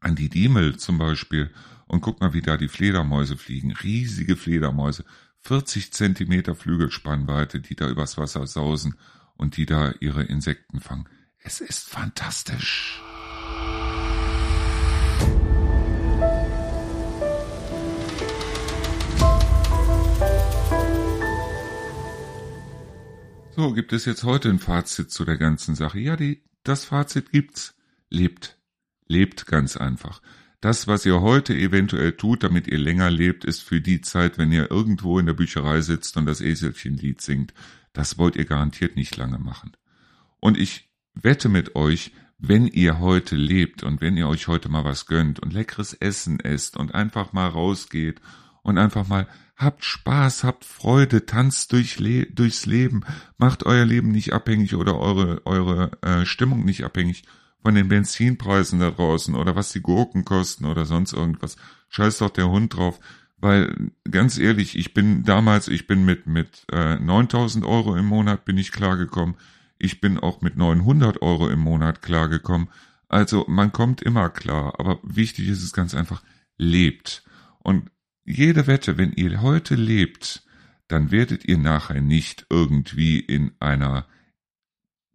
[0.00, 1.50] an die Diemel zum Beispiel
[1.86, 3.72] und guckt mal, wie da die Fledermäuse fliegen.
[3.72, 5.04] Riesige Fledermäuse.
[5.40, 8.96] 40 Zentimeter Flügelspannweite, die da übers Wasser sausen
[9.34, 11.08] und die da ihre Insekten fangen.
[11.38, 13.00] Es ist fantastisch.
[23.56, 25.98] So, gibt es jetzt heute ein Fazit zu der ganzen Sache?
[25.98, 27.74] Ja, die, das Fazit gibt's.
[28.10, 28.58] Lebt.
[29.06, 30.20] Lebt ganz einfach.
[30.60, 34.52] Das, was ihr heute eventuell tut, damit ihr länger lebt, ist für die Zeit, wenn
[34.52, 37.54] ihr irgendwo in der Bücherei sitzt und das Eselchenlied singt.
[37.94, 39.72] Das wollt ihr garantiert nicht lange machen.
[40.38, 44.84] Und ich wette mit euch, wenn ihr heute lebt und wenn ihr euch heute mal
[44.84, 48.20] was gönnt und leckeres Essen esst und einfach mal rausgeht
[48.62, 53.04] und einfach mal habt Spaß, habt Freude, tanzt durch Le durchs Leben,
[53.38, 57.24] macht euer Leben nicht abhängig oder eure, eure äh, Stimmung nicht abhängig
[57.62, 61.56] von den Benzinpreisen da draußen oder was die Gurken kosten oder sonst irgendwas.
[61.88, 63.00] Scheiß doch der Hund drauf.
[63.38, 68.44] Weil ganz ehrlich, ich bin damals, ich bin mit mit äh, 9000 Euro im Monat
[68.44, 69.36] bin ich klargekommen.
[69.78, 72.68] Ich bin auch mit 900 Euro im Monat klargekommen.
[73.08, 74.78] Also man kommt immer klar.
[74.78, 76.22] Aber wichtig ist es ganz einfach,
[76.56, 77.24] lebt.
[77.58, 77.90] Und
[78.26, 80.44] jede Wette, wenn ihr heute lebt,
[80.88, 84.06] dann werdet ihr nachher nicht irgendwie in einer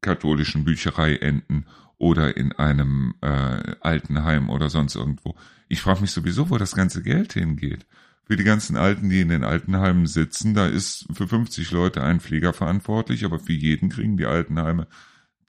[0.02, 1.66] katholischen Bücherei enden
[1.98, 5.36] oder in einem äh, Altenheim oder sonst irgendwo.
[5.68, 7.86] Ich frage mich sowieso, wo das ganze Geld hingeht.
[8.26, 12.20] Für die ganzen Alten, die in den Altenheimen sitzen, da ist für 50 Leute ein
[12.20, 14.88] Pfleger verantwortlich, aber für jeden kriegen die Altenheime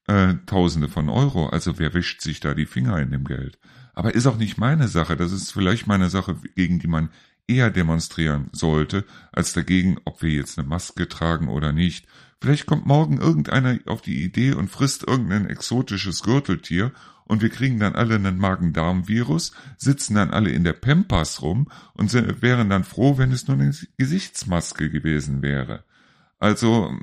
[0.09, 1.47] äh, Tausende von Euro.
[1.47, 3.59] Also wer wischt sich da die Finger in dem Geld?
[3.95, 5.17] Aber ist auch nicht meine Sache.
[5.17, 7.11] Das ist vielleicht meine Sache, gegen die man
[7.47, 12.07] eher demonstrieren sollte, als dagegen, ob wir jetzt eine Maske tragen oder nicht.
[12.41, 16.93] Vielleicht kommt morgen irgendeiner auf die Idee und frisst irgendein exotisches Gürteltier
[17.25, 22.13] und wir kriegen dann alle einen Magen-Darm-Virus, sitzen dann alle in der Pampas rum und
[22.43, 25.85] wären dann froh, wenn es nur eine Gesichtsmaske gewesen wäre.
[26.39, 26.99] Also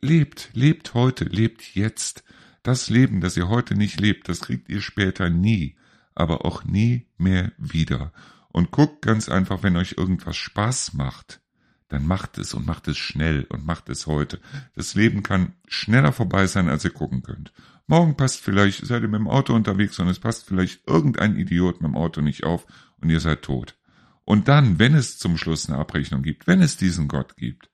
[0.00, 2.24] lebt, lebt heute, lebt jetzt.
[2.62, 5.76] Das Leben, das ihr heute nicht lebt, das kriegt ihr später nie,
[6.14, 8.12] aber auch nie mehr wieder
[8.54, 11.40] und guckt ganz einfach, wenn euch irgendwas Spaß macht,
[11.88, 14.40] dann macht es und macht es schnell und macht es heute.
[14.76, 17.52] Das Leben kann schneller vorbei sein, als ihr gucken könnt.
[17.88, 21.82] Morgen passt vielleicht, seid ihr mit dem Auto unterwegs und es passt vielleicht irgendein Idiot
[21.82, 22.64] mit dem Auto nicht auf
[22.98, 23.76] und ihr seid tot.
[24.24, 27.70] Und dann, wenn es zum Schluss eine Abrechnung gibt, wenn es diesen Gott gibt,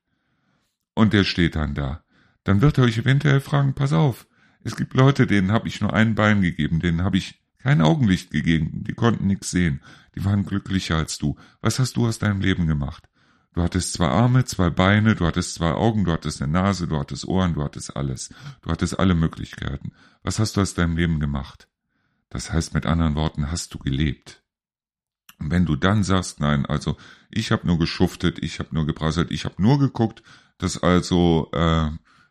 [0.95, 2.03] und der steht dann da,
[2.43, 4.25] dann wird er euch eventuell fragen, pass auf,
[4.63, 8.31] es gibt Leute, denen habe ich nur ein Bein gegeben, denen habe ich kein Augenlicht
[8.31, 9.81] gegeben, die konnten nichts sehen,
[10.15, 11.35] die waren glücklicher als du.
[11.61, 13.07] Was hast du aus deinem Leben gemacht?
[13.53, 16.97] Du hattest zwei Arme, zwei Beine, du hattest zwei Augen, du hattest eine Nase, du
[16.97, 18.29] hattest Ohren, du hattest alles.
[18.61, 19.91] Du hattest alle Möglichkeiten.
[20.23, 21.67] Was hast du aus deinem Leben gemacht?
[22.29, 24.41] Das heißt mit anderen Worten, hast du gelebt.
[25.37, 26.95] Und wenn du dann sagst, nein, also
[27.29, 30.23] ich habe nur geschuftet, ich habe nur geprasselt, ich habe nur geguckt,
[30.57, 31.89] dass also äh,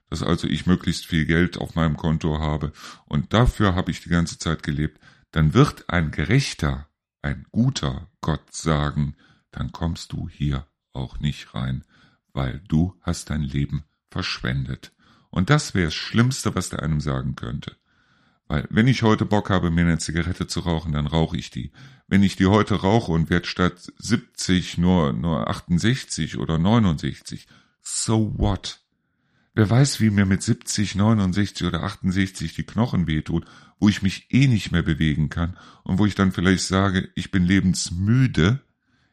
[0.08, 2.72] dass also ich möglichst viel Geld auf meinem Konto habe
[3.06, 5.00] und dafür habe ich die ganze Zeit gelebt,
[5.32, 6.88] dann wird ein gerechter,
[7.22, 9.16] ein guter Gott sagen,
[9.50, 11.84] dann kommst du hier auch nicht rein,
[12.32, 14.92] weil du hast dein Leben verschwendet.
[15.30, 17.76] Und das wäre das Schlimmste, was der einem sagen könnte.
[18.48, 21.70] Weil wenn ich heute Bock habe, mir eine Zigarette zu rauchen, dann rauche ich die.
[22.08, 27.46] Wenn ich die heute rauche und werde statt 70 nur, nur 68 oder 69,
[27.80, 28.79] so what?
[29.52, 33.44] Wer weiß, wie mir mit 70, 69 oder 68 die Knochen wehtut,
[33.80, 37.32] wo ich mich eh nicht mehr bewegen kann und wo ich dann vielleicht sage, ich
[37.32, 38.60] bin lebensmüde,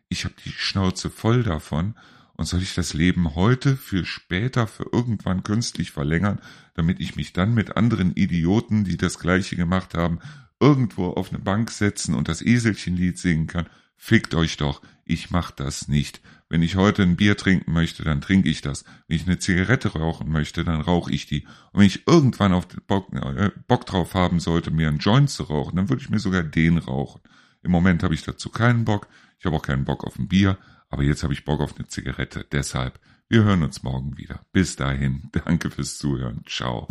[0.09, 1.95] ich habe die Schnauze voll davon
[2.33, 6.39] und soll ich das Leben heute für später, für irgendwann künstlich verlängern,
[6.75, 10.19] damit ich mich dann mit anderen Idioten, die das gleiche gemacht haben,
[10.59, 13.67] irgendwo auf eine Bank setzen und das Eselchenlied singen kann?
[13.95, 16.21] Fickt euch doch, ich mach das nicht.
[16.49, 18.85] Wenn ich heute ein Bier trinken möchte, dann trinke ich das.
[19.07, 21.45] Wenn ich eine Zigarette rauchen möchte, dann rauche ich die.
[21.71, 25.43] Und wenn ich irgendwann auf Bock, äh, Bock drauf haben sollte, mir einen Joint zu
[25.43, 27.21] rauchen, dann würde ich mir sogar den rauchen.
[27.63, 29.07] Im Moment habe ich dazu keinen Bock.
[29.39, 30.57] Ich habe auch keinen Bock auf ein Bier.
[30.89, 32.45] Aber jetzt habe ich Bock auf eine Zigarette.
[32.49, 34.45] Deshalb, wir hören uns morgen wieder.
[34.53, 36.43] Bis dahin, danke fürs Zuhören.
[36.47, 36.87] Ciao.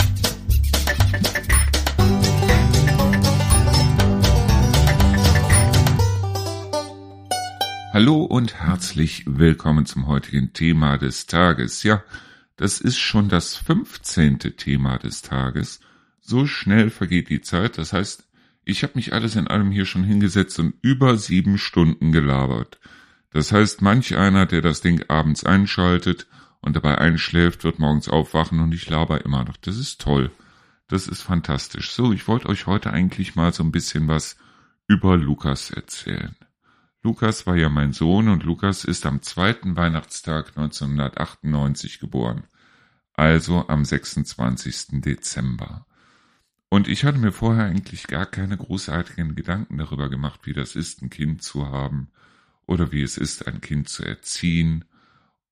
[7.98, 11.82] Hallo und herzlich willkommen zum heutigen Thema des Tages.
[11.82, 12.04] Ja,
[12.56, 14.38] das ist schon das 15.
[14.58, 15.80] Thema des Tages.
[16.20, 17.78] So schnell vergeht die Zeit.
[17.78, 18.28] Das heißt,
[18.66, 22.78] ich habe mich alles in allem hier schon hingesetzt und über sieben Stunden gelabert.
[23.30, 26.26] Das heißt, manch einer, der das Ding abends einschaltet
[26.60, 29.56] und dabei einschläft, wird morgens aufwachen und ich laber immer noch.
[29.56, 30.30] Das ist toll.
[30.86, 31.92] Das ist fantastisch.
[31.92, 34.36] So, ich wollte euch heute eigentlich mal so ein bisschen was
[34.86, 36.36] über Lukas erzählen.
[37.06, 42.42] Lukas war ja mein Sohn und Lukas ist am zweiten Weihnachtstag 1998 geboren,
[43.12, 45.00] also am 26.
[45.02, 45.86] Dezember.
[46.68, 51.00] Und ich hatte mir vorher eigentlich gar keine großartigen Gedanken darüber gemacht, wie das ist,
[51.00, 52.08] ein Kind zu haben
[52.66, 54.84] oder wie es ist, ein Kind zu erziehen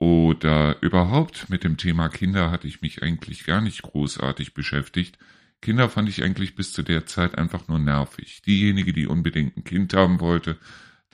[0.01, 5.19] oder überhaupt mit dem Thema Kinder hatte ich mich eigentlich gar nicht großartig beschäftigt.
[5.63, 8.43] Kinder fand ich eigentlich bis zu der Zeit einfach nur nervig.
[8.43, 10.59] Diejenige, die unbedingt ein Kind haben wollte,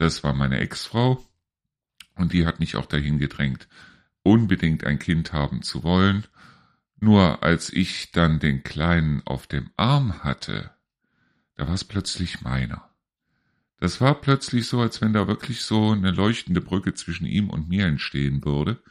[0.00, 1.22] das war meine Ex-Frau
[2.14, 3.68] und die hat mich auch dahin gedrängt,
[4.22, 6.24] unbedingt ein Kind haben zu wollen.
[6.98, 10.70] Nur als ich dann den Kleinen auf dem Arm hatte,
[11.56, 12.88] da war es plötzlich meiner.
[13.76, 17.68] Das war plötzlich so, als wenn da wirklich so eine leuchtende Brücke zwischen ihm und
[17.68, 18.82] mir entstehen würde.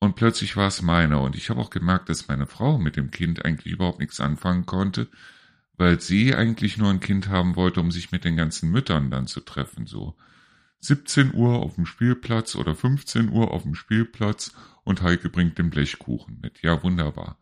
[0.00, 1.22] Und plötzlich war es meiner.
[1.22, 4.66] Und ich habe auch gemerkt, dass meine Frau mit dem Kind eigentlich überhaupt nichts anfangen
[4.66, 5.08] konnte,
[5.76, 9.26] weil sie eigentlich nur ein Kind haben wollte, um sich mit den ganzen Müttern dann
[9.26, 10.14] zu treffen, so
[10.80, 15.70] 17 Uhr auf dem Spielplatz oder 15 Uhr auf dem Spielplatz und Heike bringt den
[15.70, 16.62] Blechkuchen mit.
[16.62, 17.38] Ja, wunderbar.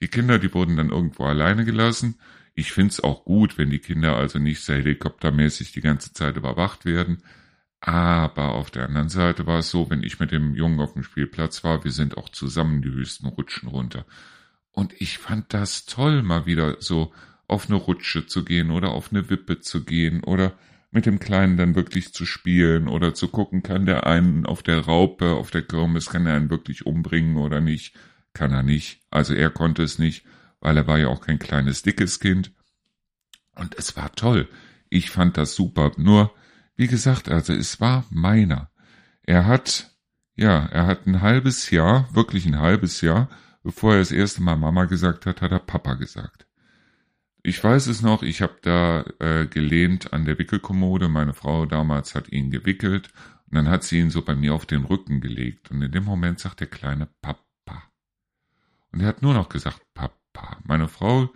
[0.00, 2.16] Die Kinder, die wurden dann irgendwo alleine gelassen.
[2.54, 6.84] Ich find's auch gut, wenn die Kinder also nicht sehr helikoptermäßig die ganze Zeit überwacht
[6.84, 7.18] werden.
[7.80, 11.02] Aber auf der anderen Seite war es so, wenn ich mit dem Jungen auf dem
[11.02, 14.06] Spielplatz war, wir sind auch zusammen die höchsten Rutschen runter.
[14.72, 17.12] Und ich fand das toll, mal wieder so
[17.48, 20.56] auf eine Rutsche zu gehen oder auf eine Wippe zu gehen oder
[20.90, 24.80] mit dem Kleinen dann wirklich zu spielen oder zu gucken, kann der einen auf der
[24.80, 27.94] Raupe, auf der Kirmes, kann er einen wirklich umbringen oder nicht?
[28.32, 29.02] Kann er nicht.
[29.10, 30.24] Also er konnte es nicht,
[30.60, 32.52] weil er war ja auch kein kleines, dickes Kind.
[33.54, 34.48] Und es war toll.
[34.88, 35.92] Ich fand das super.
[35.96, 36.32] Nur,
[36.76, 38.70] wie gesagt, also es war meiner.
[39.22, 39.90] Er hat,
[40.34, 43.28] ja, er hat ein halbes Jahr, wirklich ein halbes Jahr,
[43.62, 46.45] bevor er das erste Mal Mama gesagt hat, hat er Papa gesagt.
[47.46, 51.08] Ich weiß es noch, ich habe da äh, gelehnt an der Wickelkommode.
[51.08, 53.10] Meine Frau damals hat ihn gewickelt
[53.48, 55.70] und dann hat sie ihn so bei mir auf den Rücken gelegt.
[55.70, 57.84] Und in dem Moment sagt der kleine Papa.
[58.90, 60.58] Und er hat nur noch gesagt Papa.
[60.64, 61.32] Meine Frau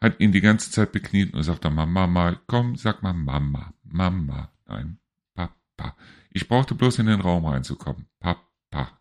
[0.00, 4.50] hat ihn die ganze Zeit bekniet und sagte Mama mal, komm, sag mal Mama, Mama,
[4.64, 5.00] nein,
[5.34, 5.98] Papa.
[6.30, 8.06] Ich brauchte bloß in den Raum reinzukommen.
[8.20, 8.98] Papa.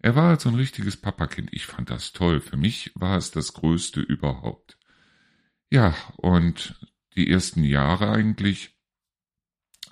[0.00, 1.50] Er war also ein richtiges Papakind.
[1.52, 2.40] Ich fand das toll.
[2.40, 4.75] Für mich war es das Größte überhaupt.
[5.70, 6.78] Ja, und
[7.16, 8.76] die ersten Jahre eigentlich,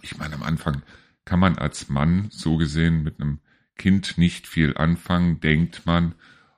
[0.02, 0.82] ich meine, am Anfang
[1.24, 3.40] kann man als Mann so gesehen mit einem
[3.76, 6.14] Kind nicht viel anfangen, denkt man,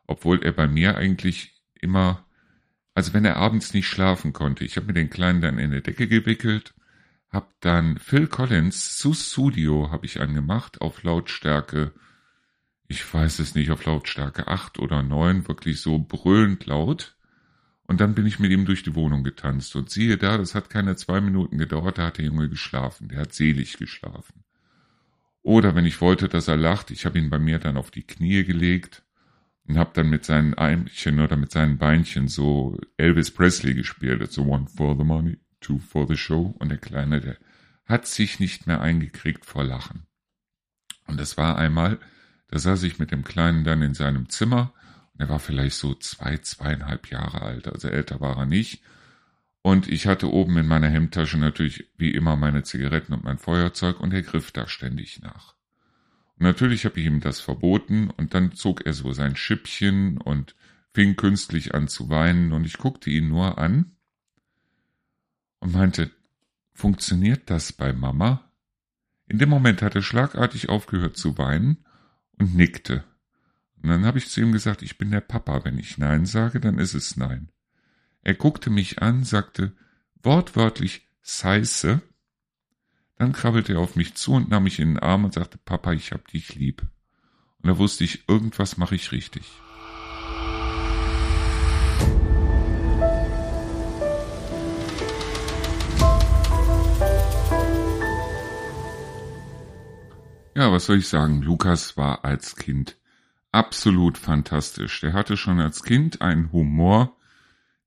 [0.07, 2.27] obwohl er bei mir eigentlich immer,
[2.95, 5.83] also wenn er abends nicht schlafen konnte, ich habe mir den Kleinen dann in eine
[5.83, 6.75] Decke gewickelt,
[7.31, 11.93] hab dann Phil Collins zu Studio habe ich angemacht auf Lautstärke,
[12.89, 17.16] ich weiß es nicht, auf Lautstärke acht oder neun, wirklich so brüllend laut.
[17.87, 19.77] Und dann bin ich mit ihm durch die Wohnung getanzt.
[19.77, 23.09] Und siehe da, das hat keine zwei Minuten gedauert, da hat der Junge geschlafen.
[23.09, 24.45] Der hat selig geschlafen.
[25.43, 28.03] Oder wenn ich wollte, dass er lacht, ich habe ihn bei mir dann auf die
[28.03, 29.05] Knie gelegt
[29.69, 34.33] und habe dann mit seinen Einchen oder mit seinen Beinchen so Elvis Presley gespielt.
[34.33, 36.57] So one for the money, two for the show.
[36.59, 37.37] Und der Kleine, der
[37.85, 40.07] hat sich nicht mehr eingekriegt vor Lachen.
[41.07, 42.01] Und das war einmal,
[42.49, 44.73] da saß ich mit dem Kleinen dann in seinem Zimmer
[45.19, 48.83] er war vielleicht so zwei, zweieinhalb Jahre alt, also älter war er nicht.
[49.63, 53.99] Und ich hatte oben in meiner Hemdtasche natürlich wie immer meine Zigaretten und mein Feuerzeug
[53.99, 55.55] und er griff da ständig nach.
[56.39, 60.55] Und natürlich habe ich ihm das verboten und dann zog er so sein Schippchen und
[60.93, 63.97] fing künstlich an zu weinen und ich guckte ihn nur an
[65.61, 66.11] und meinte,
[66.73, 68.51] funktioniert das bei Mama?
[69.27, 71.85] In dem Moment hat er schlagartig aufgehört zu weinen
[72.39, 73.03] und nickte.
[73.83, 75.65] Und dann habe ich zu ihm gesagt, ich bin der Papa.
[75.65, 77.51] Wenn ich Nein sage, dann ist es Nein.
[78.23, 79.73] Er guckte mich an, sagte
[80.23, 82.01] wortwörtlich Scheiße.
[83.17, 85.93] Dann krabbelte er auf mich zu und nahm mich in den Arm und sagte, Papa,
[85.93, 86.83] ich hab dich lieb.
[87.63, 89.45] Und da wusste ich, irgendwas mache ich richtig.
[100.57, 101.43] Ja, was soll ich sagen?
[101.43, 102.97] Lukas war als Kind
[103.53, 105.01] absolut fantastisch.
[105.01, 107.17] Der hatte schon als Kind einen Humor,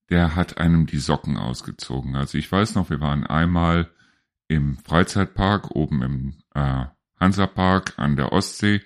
[0.09, 2.15] der hat einem die Socken ausgezogen.
[2.15, 3.89] Also ich weiß noch, wir waren einmal
[4.47, 6.85] im Freizeitpark oben im äh,
[7.19, 8.81] Hansapark an der Ostsee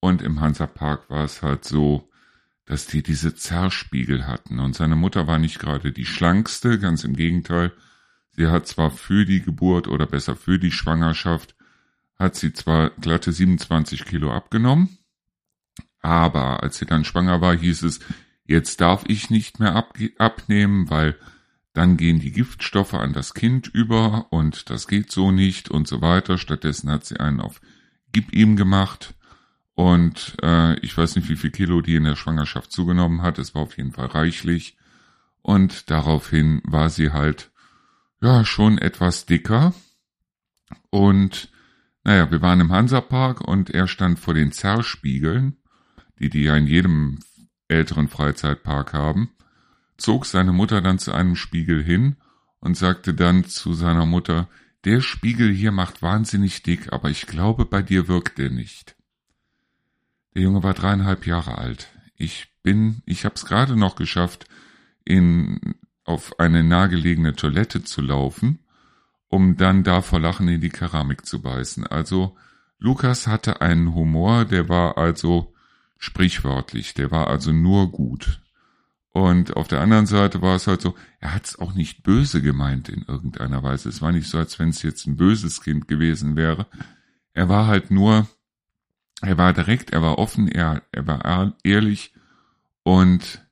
[0.00, 2.10] und im Hansapark war es halt so,
[2.66, 7.14] dass die diese Zerrspiegel hatten und seine Mutter war nicht gerade die schlankste, ganz im
[7.14, 7.72] Gegenteil.
[8.32, 11.54] Sie hat zwar für die Geburt oder besser für die Schwangerschaft
[12.18, 14.98] hat sie zwar glatte 27 Kilo abgenommen,
[16.06, 17.98] aber als sie dann schwanger war, hieß es,
[18.44, 21.16] jetzt darf ich nicht mehr ab, abnehmen, weil
[21.72, 26.00] dann gehen die Giftstoffe an das Kind über und das geht so nicht und so
[26.00, 26.38] weiter.
[26.38, 27.60] Stattdessen hat sie einen auf
[28.12, 29.14] Gib ihm gemacht
[29.74, 33.40] und äh, ich weiß nicht, wie viel Kilo die in der Schwangerschaft zugenommen hat.
[33.40, 34.78] Es war auf jeden Fall reichlich
[35.42, 37.50] und daraufhin war sie halt
[38.22, 39.74] ja schon etwas dicker
[40.90, 41.50] und
[42.04, 45.56] naja, wir waren im Hansapark und er stand vor den Zerrspiegeln,
[46.18, 47.18] die die ja in jedem
[47.68, 49.30] älteren Freizeitpark haben,
[49.96, 52.16] zog seine Mutter dann zu einem Spiegel hin
[52.60, 54.48] und sagte dann zu seiner Mutter,
[54.84, 58.96] der Spiegel hier macht wahnsinnig dick, aber ich glaube, bei dir wirkt er nicht.
[60.34, 61.88] Der Junge war dreieinhalb Jahre alt.
[62.14, 64.46] Ich bin, ich hab's gerade noch geschafft,
[65.04, 68.60] in, auf eine nahegelegene Toilette zu laufen
[69.28, 71.86] um dann da vor Lachen in die Keramik zu beißen.
[71.86, 72.36] Also
[72.78, 75.54] Lukas hatte einen Humor, der war also
[75.98, 78.40] sprichwörtlich, der war also nur gut.
[79.10, 82.42] Und auf der anderen Seite war es halt so, er hat es auch nicht böse
[82.42, 83.88] gemeint in irgendeiner Weise.
[83.88, 86.66] Es war nicht so, als wenn es jetzt ein böses Kind gewesen wäre.
[87.32, 88.28] Er war halt nur,
[89.22, 92.12] er war direkt, er war offen, er, er war ehrlich
[92.82, 93.42] und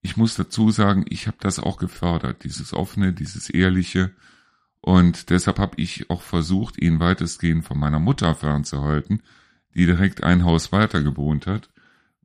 [0.00, 4.14] ich muss dazu sagen, ich habe das auch gefördert, dieses offene, dieses ehrliche,
[4.80, 9.22] und deshalb habe ich auch versucht, ihn weitestgehend von meiner Mutter fernzuhalten,
[9.74, 11.69] die direkt ein Haus weiter gewohnt hat,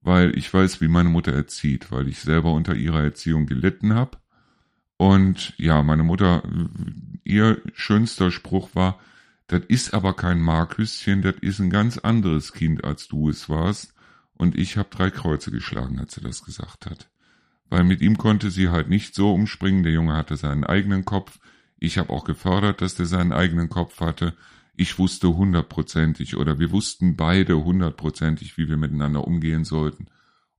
[0.06, 4.18] weil ich weiß, wie meine Mutter erzieht, weil ich selber unter ihrer Erziehung gelitten habe.
[4.98, 6.44] Und ja, meine Mutter,
[7.24, 9.00] ihr schönster Spruch war,
[9.48, 13.94] das ist aber kein Marküschen, das ist ein ganz anderes Kind, als du es warst.
[14.38, 17.10] Und ich habe drei Kreuze geschlagen, als sie das gesagt hat.
[17.70, 21.40] Weil mit ihm konnte sie halt nicht so umspringen, der Junge hatte seinen eigenen Kopf,
[21.78, 24.34] ich habe auch gefördert, dass der seinen eigenen Kopf hatte.
[24.78, 30.08] Ich wusste hundertprozentig oder wir wussten beide hundertprozentig, wie wir miteinander umgehen sollten.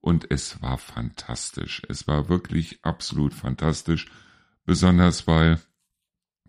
[0.01, 1.83] Und es war fantastisch.
[1.89, 4.07] Es war wirklich absolut fantastisch.
[4.65, 5.61] Besonders weil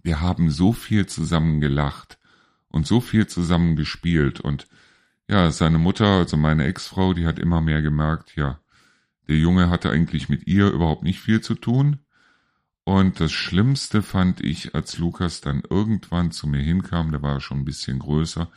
[0.01, 2.17] wir haben so viel zusammen gelacht
[2.69, 4.39] und so viel zusammen gespielt.
[4.39, 4.67] Und
[5.27, 8.59] ja, seine Mutter, also meine Ex-Frau, die hat immer mehr gemerkt, ja,
[9.27, 11.99] der Junge hatte eigentlich mit ihr überhaupt nicht viel zu tun.
[12.87, 17.59] Und das Schlimmste fand ich, als Lukas dann irgendwann zu mir hinkam, der war schon
[17.59, 18.49] ein bisschen größer,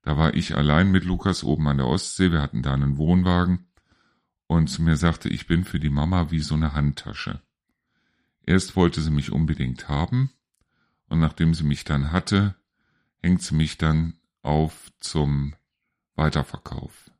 [0.00, 3.66] da war ich allein mit Lukas oben an der Ostsee, wir hatten da einen Wohnwagen,
[4.46, 7.42] und zu mir sagte, ich bin für die Mama wie so eine Handtasche.
[8.46, 10.30] Erst wollte sie mich unbedingt haben,
[11.10, 12.54] und nachdem sie mich dann hatte,
[13.22, 15.56] hängt sie mich dann auf zum
[16.14, 17.10] Weiterverkauf.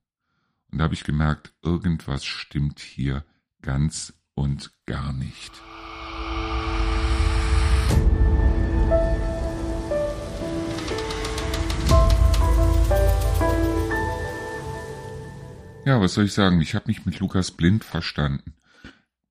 [0.73, 3.23] Und da habe ich gemerkt, irgendwas stimmt hier
[3.61, 5.53] ganz und gar nicht.
[15.87, 16.63] Ja, was soll ich sagen?
[16.63, 18.55] Ich habe mich mit Lukas blind verstanden.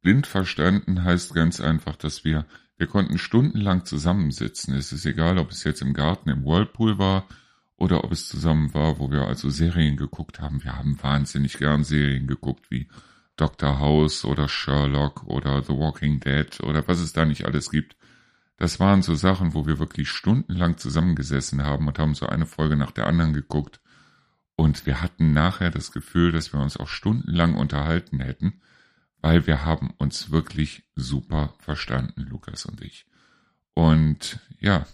[0.04, 2.46] Blind verstanden heißt ganz einfach, dass wir,
[2.78, 4.76] wir konnten stundenlang zusammensitzen.
[4.76, 7.26] Es ist egal, ob es jetzt im Garten im Whirlpool war
[7.76, 10.64] oder ob es zusammen war, wo wir also Serien geguckt haben.
[10.64, 12.88] Wir haben wahnsinnig gern Serien geguckt, wie
[13.36, 13.80] Dr.
[13.80, 17.98] House oder Sherlock oder The Walking Dead oder was es da nicht alles gibt.
[18.58, 22.76] Das waren so Sachen, wo wir wirklich stundenlang zusammengesessen haben und haben so eine Folge
[22.76, 23.80] nach der anderen geguckt
[24.64, 28.62] und wir hatten nachher das Gefühl, dass wir uns auch stundenlang unterhalten hätten,
[29.20, 33.06] weil wir haben uns wirklich super verstanden, Lukas und ich.
[33.74, 34.88] Und ja,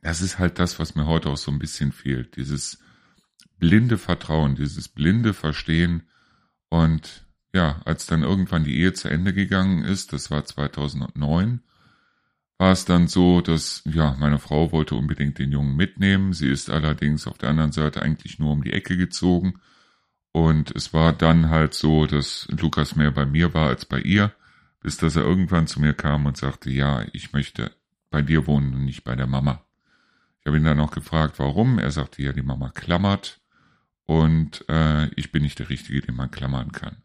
[0.00, 2.36] das ist halt das, was mir heute auch so ein bisschen fehlt.
[2.36, 2.78] Dieses
[3.58, 6.08] blinde Vertrauen, dieses blinde Verstehen.
[6.70, 11.60] Und ja, als dann irgendwann die Ehe zu Ende gegangen ist, das war 2009,
[12.60, 16.34] war es dann so, dass, ja, meine Frau wollte unbedingt den Jungen mitnehmen.
[16.34, 19.60] Sie ist allerdings auf der anderen Seite eigentlich nur um die Ecke gezogen.
[20.32, 24.34] Und es war dann halt so, dass Lukas mehr bei mir war als bei ihr,
[24.82, 27.72] bis dass er irgendwann zu mir kam und sagte, ja, ich möchte
[28.10, 29.64] bei dir wohnen und nicht bei der Mama.
[30.40, 31.78] Ich habe ihn dann auch gefragt, warum.
[31.78, 33.40] Er sagte, ja, die Mama klammert
[34.04, 36.98] und äh, ich bin nicht der Richtige, den man klammern kann.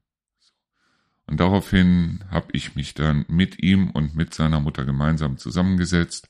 [1.28, 6.30] Und daraufhin habe ich mich dann mit ihm und mit seiner Mutter gemeinsam zusammengesetzt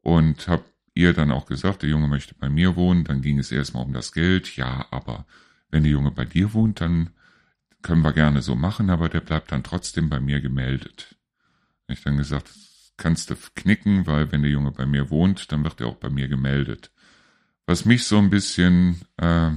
[0.00, 0.64] und habe
[0.94, 3.04] ihr dann auch gesagt, der Junge möchte bei mir wohnen.
[3.04, 4.56] Dann ging es erstmal um das Geld.
[4.56, 5.26] Ja, aber
[5.70, 7.10] wenn der Junge bei dir wohnt, dann
[7.82, 11.16] können wir gerne so machen, aber der bleibt dann trotzdem bei mir gemeldet.
[11.88, 12.50] Ich dann gesagt,
[12.96, 16.08] kannst du knicken, weil wenn der Junge bei mir wohnt, dann wird er auch bei
[16.08, 16.92] mir gemeldet.
[17.66, 19.50] Was mich so ein bisschen äh,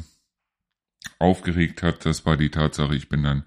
[1.19, 3.43] aufgeregt hat, das war die Tatsache, ich bin dann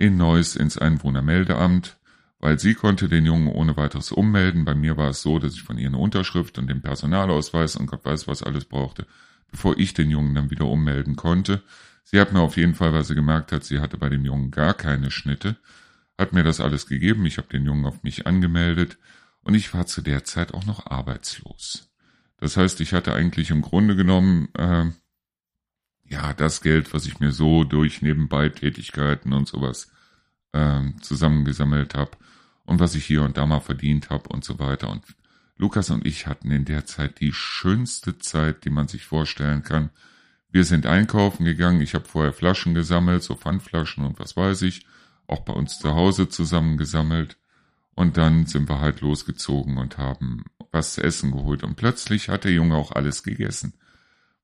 [0.00, 1.98] in Neuss ins Einwohnermeldeamt,
[2.38, 4.64] weil sie konnte den Jungen ohne weiteres ummelden.
[4.64, 7.86] Bei mir war es so, dass ich von ihr eine Unterschrift und den Personalausweis und
[7.86, 9.06] Gott weiß was alles brauchte,
[9.50, 11.62] bevor ich den Jungen dann wieder ummelden konnte.
[12.02, 14.50] Sie hat mir auf jeden Fall, weil sie gemerkt hat, sie hatte bei dem Jungen
[14.50, 15.56] gar keine Schnitte,
[16.16, 17.26] hat mir das alles gegeben.
[17.26, 18.96] Ich habe den Jungen auf mich angemeldet
[19.42, 21.90] und ich war zu der Zeit auch noch arbeitslos.
[22.38, 24.86] Das heißt, ich hatte eigentlich im Grunde genommen äh,
[26.10, 29.90] ja das Geld, was ich mir so durch nebenbei Tätigkeiten und sowas
[30.52, 32.10] äh, zusammengesammelt habe
[32.64, 34.90] und was ich hier und da mal verdient habe und so weiter.
[34.90, 35.04] Und
[35.56, 39.90] Lukas und ich hatten in der Zeit die schönste Zeit, die man sich vorstellen kann.
[40.50, 44.84] Wir sind einkaufen gegangen, ich habe vorher Flaschen gesammelt, so Pfandflaschen und was weiß ich,
[45.28, 47.36] auch bei uns zu Hause zusammengesammelt.
[47.94, 51.62] Und dann sind wir halt losgezogen und haben was zu essen geholt.
[51.62, 53.74] Und plötzlich hat der Junge auch alles gegessen.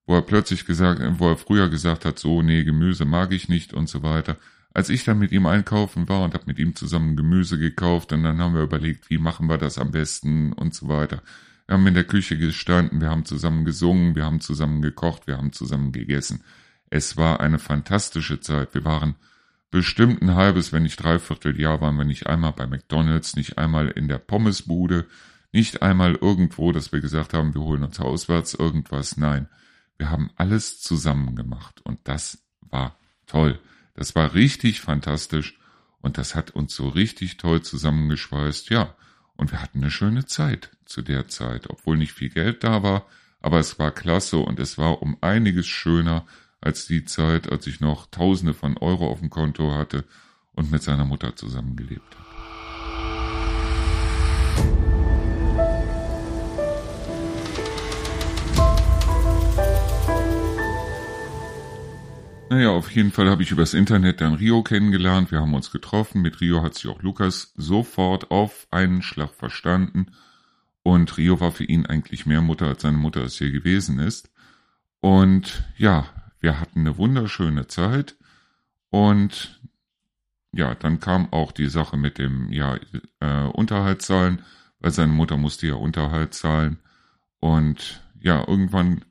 [0.07, 3.75] Wo er plötzlich gesagt, wo er früher gesagt hat, so, nee, Gemüse mag ich nicht
[3.75, 4.37] und so weiter.
[4.73, 8.23] Als ich dann mit ihm einkaufen war und habe mit ihm zusammen Gemüse gekauft und
[8.23, 11.23] dann haben wir überlegt, wie machen wir das am besten und so weiter.
[11.67, 15.39] Wir haben in der Küche gestanden, wir haben zusammen gesungen, wir haben zusammen gekocht, wir
[15.39, 16.45] haben zusammen gegessen.
[16.91, 18.75] Es war eine fantastische Zeit.
[18.75, 19.17] Wir waren
[19.71, 23.89] bestimmt ein halbes, wenn nicht dreiviertel Jahr waren wir nicht einmal bei McDonalds, nicht einmal
[23.89, 25.07] in der Pommesbude,
[25.53, 29.17] nicht einmal irgendwo, dass wir gesagt haben, wir holen uns auswärts irgendwas.
[29.17, 29.49] Nein,
[29.99, 33.61] wir haben alles zusammen gemacht und das war toll.
[33.95, 35.59] Das war richtig fantastisch
[36.01, 38.71] und das hat uns so richtig toll zusammengeschweißt.
[38.71, 38.95] Ja,
[39.37, 43.07] und wir hatten eine schöne Zeit zu der Zeit, obwohl nicht viel Geld da war,
[43.41, 46.27] aber es war klasse und es war um einiges schöner
[46.61, 50.05] als die Zeit, als ich noch Tausende von Euro auf dem Konto hatte
[50.53, 52.26] und mit seiner Mutter zusammengelebt habe.
[62.57, 65.31] Naja, auf jeden Fall habe ich übers Internet dann Rio kennengelernt.
[65.31, 66.23] Wir haben uns getroffen.
[66.23, 70.07] Mit Rio hat sich auch Lukas sofort auf einen Schlag verstanden.
[70.83, 74.31] Und Rio war für ihn eigentlich mehr Mutter, als seine Mutter es hier gewesen ist.
[75.01, 76.07] Und ja,
[76.41, 78.17] wir hatten eine wunderschöne Zeit.
[78.89, 79.61] Und
[80.53, 82.79] ja, dann kam auch die Sache mit dem ja,
[83.21, 84.41] äh, Unterhalt zahlen,
[84.81, 86.79] weil seine Mutter musste ja Unterhalt zahlen.
[87.39, 89.05] Und ja, irgendwann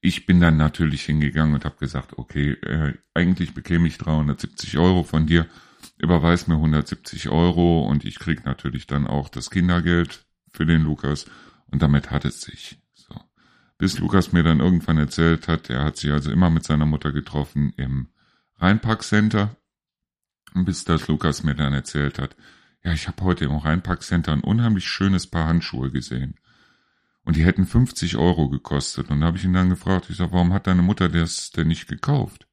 [0.00, 5.02] ich bin dann natürlich hingegangen und habe gesagt, okay, äh, eigentlich bekäme ich 370 Euro
[5.02, 5.46] von dir,
[5.98, 11.26] überweis mir 170 Euro und ich krieg natürlich dann auch das Kindergeld für den Lukas
[11.66, 12.78] und damit hat es sich.
[12.94, 13.14] So.
[13.78, 17.12] Bis Lukas mir dann irgendwann erzählt hat, er hat sich also immer mit seiner Mutter
[17.12, 18.08] getroffen im
[18.56, 19.56] Rheinpark Center
[20.54, 22.36] und bis das Lukas mir dann erzählt hat,
[22.82, 26.36] ja, ich habe heute im Rheinpark Center ein unheimlich schönes Paar Handschuhe gesehen.
[27.24, 29.10] Und die hätten 50 Euro gekostet.
[29.10, 31.68] Und da habe ich ihn dann gefragt, ich sage, warum hat deine Mutter das denn
[31.68, 32.46] nicht gekauft?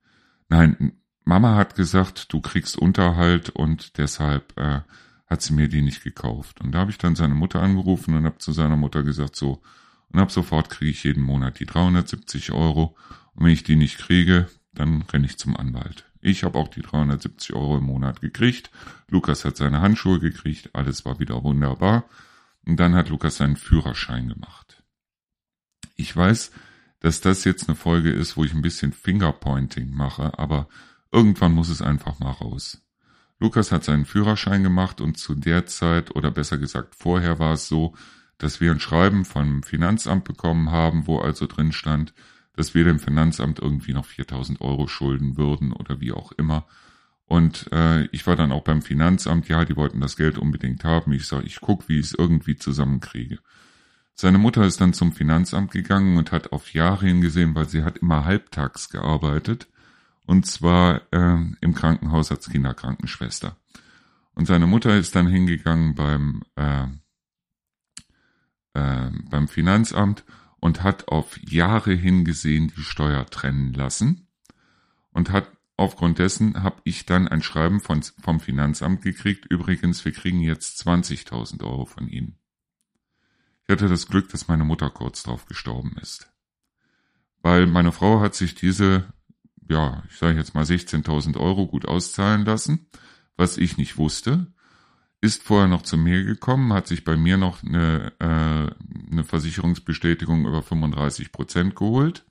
[0.50, 0.94] Nein,
[1.24, 4.82] Mama hat gesagt, du kriegst Unterhalt und deshalb äh,
[5.26, 6.62] hat sie mir die nicht gekauft.
[6.62, 9.62] Und da habe ich dann seine Mutter angerufen und habe zu seiner Mutter gesagt, so,
[10.10, 12.96] und ab sofort kriege ich jeden Monat die 370 Euro.
[13.36, 16.06] Und wenn ich die nicht kriege, dann renne ich zum Anwalt.
[16.22, 18.72] Ich habe auch die 370 Euro im Monat gekriegt.
[19.10, 20.70] Lukas hat seine Handschuhe gekriegt.
[20.74, 22.06] Alles war wieder wunderbar.
[22.68, 24.84] Und dann hat Lukas seinen Führerschein gemacht.
[25.96, 26.52] Ich weiß,
[27.00, 30.68] dass das jetzt eine Folge ist, wo ich ein bisschen Fingerpointing mache, aber
[31.10, 32.86] irgendwann muss es einfach mal raus.
[33.40, 37.70] Lukas hat seinen Führerschein gemacht und zu der Zeit, oder besser gesagt vorher war es
[37.70, 37.96] so,
[38.38, 42.14] dass wir ein Schreiben vom Finanzamt bekommen haben, wo also drin stand,
[42.54, 46.68] dass wir dem Finanzamt irgendwie noch 4000 Euro schulden würden oder wie auch immer.
[47.28, 51.12] Und äh, ich war dann auch beim Finanzamt, ja, die wollten das Geld unbedingt haben.
[51.12, 53.40] Ich sage, ich guck, wie ich es irgendwie zusammenkriege.
[54.14, 57.98] Seine Mutter ist dann zum Finanzamt gegangen und hat auf Jahre hingesehen, weil sie hat
[57.98, 59.68] immer halbtags gearbeitet.
[60.26, 63.58] Und zwar äh, im Krankenhaus als Kinderkrankenschwester.
[64.34, 66.86] Und seine Mutter ist dann hingegangen beim, äh,
[68.74, 70.24] äh, beim Finanzamt
[70.60, 74.28] und hat auf Jahre hingesehen die Steuer trennen lassen
[75.12, 79.46] und hat Aufgrund dessen habe ich dann ein Schreiben von, vom Finanzamt gekriegt.
[79.46, 82.40] Übrigens, wir kriegen jetzt 20.000 Euro von Ihnen.
[83.64, 86.34] Ich hatte das Glück, dass meine Mutter kurz drauf gestorben ist.
[87.44, 89.06] Weil meine Frau hat sich diese,
[89.70, 92.90] ja, ich sage jetzt mal 16.000 Euro gut auszahlen lassen,
[93.36, 94.48] was ich nicht wusste,
[95.22, 100.48] ist vorher noch zu mir gekommen, hat sich bei mir noch eine, äh, eine Versicherungsbestätigung
[100.48, 102.26] über 35 Prozent geholt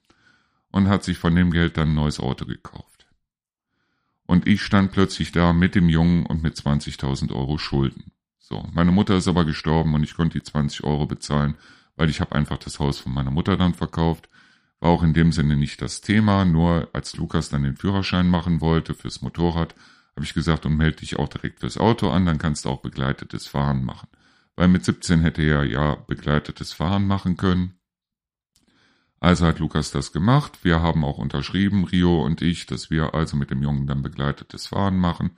[0.70, 2.95] und hat sich von dem Geld dann ein neues Auto gekauft.
[4.26, 8.12] Und ich stand plötzlich da mit dem Jungen und mit 20.000 Euro Schulden.
[8.38, 11.56] So, meine Mutter ist aber gestorben und ich konnte die 20 Euro bezahlen,
[11.96, 14.28] weil ich habe einfach das Haus von meiner Mutter dann verkauft.
[14.80, 18.60] War auch in dem Sinne nicht das Thema, nur als Lukas dann den Führerschein machen
[18.60, 19.74] wollte fürs Motorrad,
[20.14, 22.80] habe ich gesagt, und melde dich auch direkt fürs Auto an, dann kannst du auch
[22.80, 24.08] begleitetes Fahren machen.
[24.54, 27.78] Weil mit 17 hätte er ja begleitetes Fahren machen können.
[29.20, 30.60] Also hat Lukas das gemacht.
[30.62, 34.68] Wir haben auch unterschrieben, Rio und ich, dass wir also mit dem Jungen dann begleitetes
[34.68, 35.30] Fahren machen.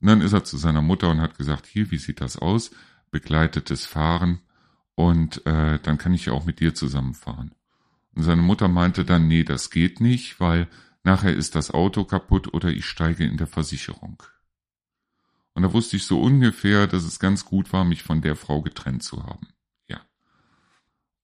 [0.00, 2.70] Und dann ist er zu seiner Mutter und hat gesagt, hier, wie sieht das aus?
[3.10, 4.40] Begleitetes Fahren.
[4.94, 7.54] Und äh, dann kann ich ja auch mit dir zusammenfahren.
[8.14, 10.68] Und seine Mutter meinte dann, nee, das geht nicht, weil
[11.04, 14.22] nachher ist das Auto kaputt oder ich steige in der Versicherung.
[15.54, 18.62] Und da wusste ich so ungefähr, dass es ganz gut war, mich von der Frau
[18.62, 19.48] getrennt zu haben.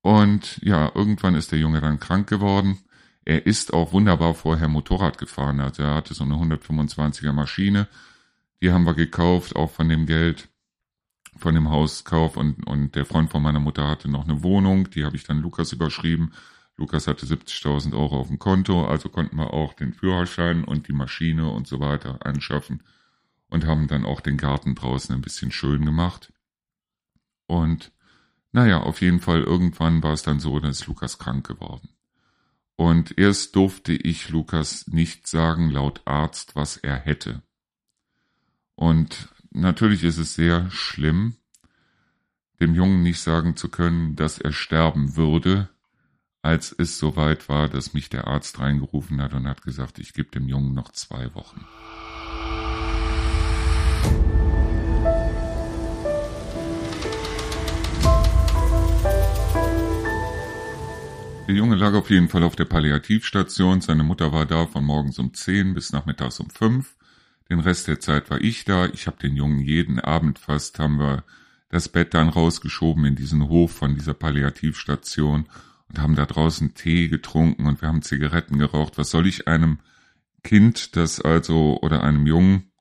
[0.07, 2.79] Und ja, irgendwann ist der Junge dann krank geworden.
[3.25, 5.59] Er ist auch wunderbar vorher Motorrad gefahren.
[5.59, 7.89] Also er hatte so eine 125er Maschine.
[8.63, 10.49] Die haben wir gekauft, auch von dem Geld,
[11.37, 12.37] von dem Hauskauf.
[12.37, 14.91] Und, und der Freund von meiner Mutter hatte noch eine Wohnung.
[14.91, 16.31] Die habe ich dann Lukas überschrieben.
[16.77, 20.93] Lukas hatte 70.000 Euro auf dem Konto, also konnten wir auch den Führerschein und die
[20.93, 22.85] Maschine und so weiter anschaffen
[23.49, 26.33] und haben dann auch den Garten draußen ein bisschen schön gemacht.
[27.49, 27.91] Und
[28.53, 31.91] naja, auf jeden Fall irgendwann war es dann so, dass Lukas krank geworden.
[32.77, 37.43] Und erst durfte ich Lukas nicht sagen, laut Arzt, was er hätte.
[38.75, 41.37] Und natürlich ist es sehr schlimm,
[42.61, 45.69] dem Jungen nicht sagen zu können, dass er sterben würde,
[46.43, 50.31] als es soweit war, dass mich der Arzt reingerufen hat und hat gesagt, ich gebe
[50.31, 51.67] dem Jungen noch zwei Wochen.
[61.47, 63.81] Der Junge lag auf jeden Fall auf der Palliativstation.
[63.81, 66.97] Seine Mutter war da von morgens um 10 bis nachmittags um 5.
[67.49, 68.87] Den Rest der Zeit war ich da.
[68.87, 71.23] Ich habe den Jungen jeden Abend fast, haben wir
[71.69, 75.47] das Bett dann rausgeschoben in diesen Hof von dieser Palliativstation
[75.89, 78.99] und haben da draußen Tee getrunken und wir haben Zigaretten geraucht.
[78.99, 79.79] Was soll ich einem
[80.43, 82.73] Kind, das also, oder einem Jungen,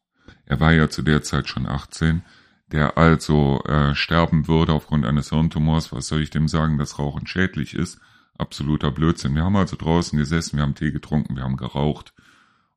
[0.48, 2.24] er war ja zu der Zeit schon 18,
[2.72, 7.28] der also äh, sterben würde aufgrund eines Hirntumors, was soll ich dem sagen, dass Rauchen
[7.28, 8.00] schädlich ist?
[8.38, 9.36] Absoluter Blödsinn.
[9.36, 12.14] Wir haben also draußen gesessen, wir haben Tee getrunken, wir haben geraucht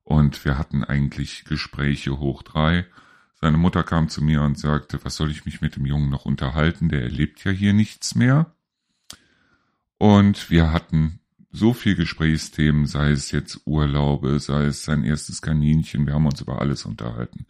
[0.03, 2.85] und wir hatten eigentlich Gespräche hoch drei.
[3.41, 6.25] Seine Mutter kam zu mir und sagte, was soll ich mich mit dem Jungen noch
[6.25, 8.53] unterhalten, der erlebt ja hier nichts mehr.
[9.97, 11.19] Und wir hatten
[11.51, 16.41] so viel Gesprächsthemen, sei es jetzt Urlaube, sei es sein erstes Kaninchen, wir haben uns
[16.41, 17.45] über alles unterhalten.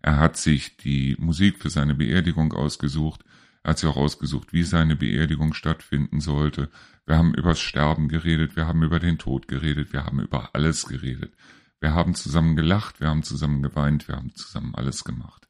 [0.00, 3.24] Er hat sich die Musik für seine Beerdigung ausgesucht,
[3.62, 6.68] er hat sich auch ausgesucht, wie seine Beerdigung stattfinden sollte.
[7.06, 10.86] Wir haben übers Sterben geredet, wir haben über den Tod geredet, wir haben über alles
[10.86, 11.34] geredet.
[11.80, 15.48] Wir haben zusammen gelacht, wir haben zusammen geweint, wir haben zusammen alles gemacht.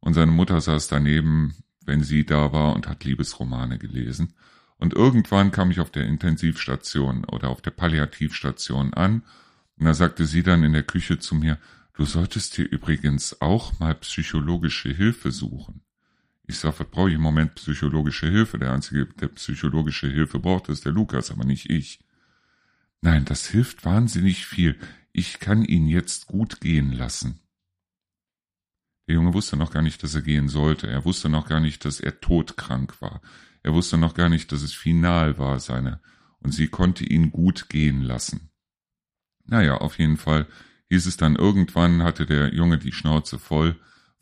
[0.00, 1.54] Und seine Mutter saß daneben,
[1.84, 4.34] wenn sie da war und hat Liebesromane gelesen.
[4.76, 9.22] Und irgendwann kam ich auf der Intensivstation oder auf der Palliativstation an
[9.78, 11.58] und da sagte sie dann in der Küche zu mir,
[11.94, 15.82] du solltest dir übrigens auch mal psychologische Hilfe suchen.
[16.46, 18.58] Ich sag, was brauche ich im Moment psychologische Hilfe?
[18.58, 22.00] Der Einzige, der psychologische Hilfe braucht, ist der Lukas, aber nicht ich.
[23.00, 24.78] Nein, das hilft wahnsinnig viel.
[25.12, 27.40] Ich kann ihn jetzt gut gehen lassen.
[29.08, 30.88] Der Junge wusste noch gar nicht, dass er gehen sollte.
[30.88, 33.20] Er wusste noch gar nicht, dass er todkrank war.
[33.62, 36.00] Er wusste noch gar nicht, dass es final war, seine,
[36.38, 38.50] und sie konnte ihn gut gehen lassen.
[39.44, 40.46] Naja, auf jeden Fall
[40.90, 43.76] hieß es dann irgendwann, hatte der Junge die Schnauze voll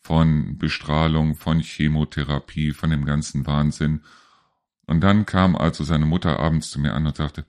[0.04, 4.02] von Bestrahlung, von Chemotherapie, von dem ganzen Wahnsinn.
[4.86, 7.44] Und dann kam also seine Mutter abends zu mir an und sagte,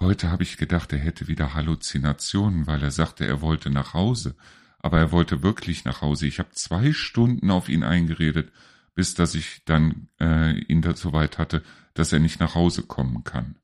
[0.00, 4.34] heute habe ich gedacht, er hätte wieder Halluzinationen, weil er sagte, er wollte nach Hause.
[4.80, 6.26] Aber er wollte wirklich nach Hause.
[6.26, 8.50] Ich habe zwei Stunden auf ihn eingeredet
[8.98, 11.62] bis dass ich dann äh, ihn dazu weit hatte,
[11.94, 13.54] dass er nicht nach Hause kommen kann.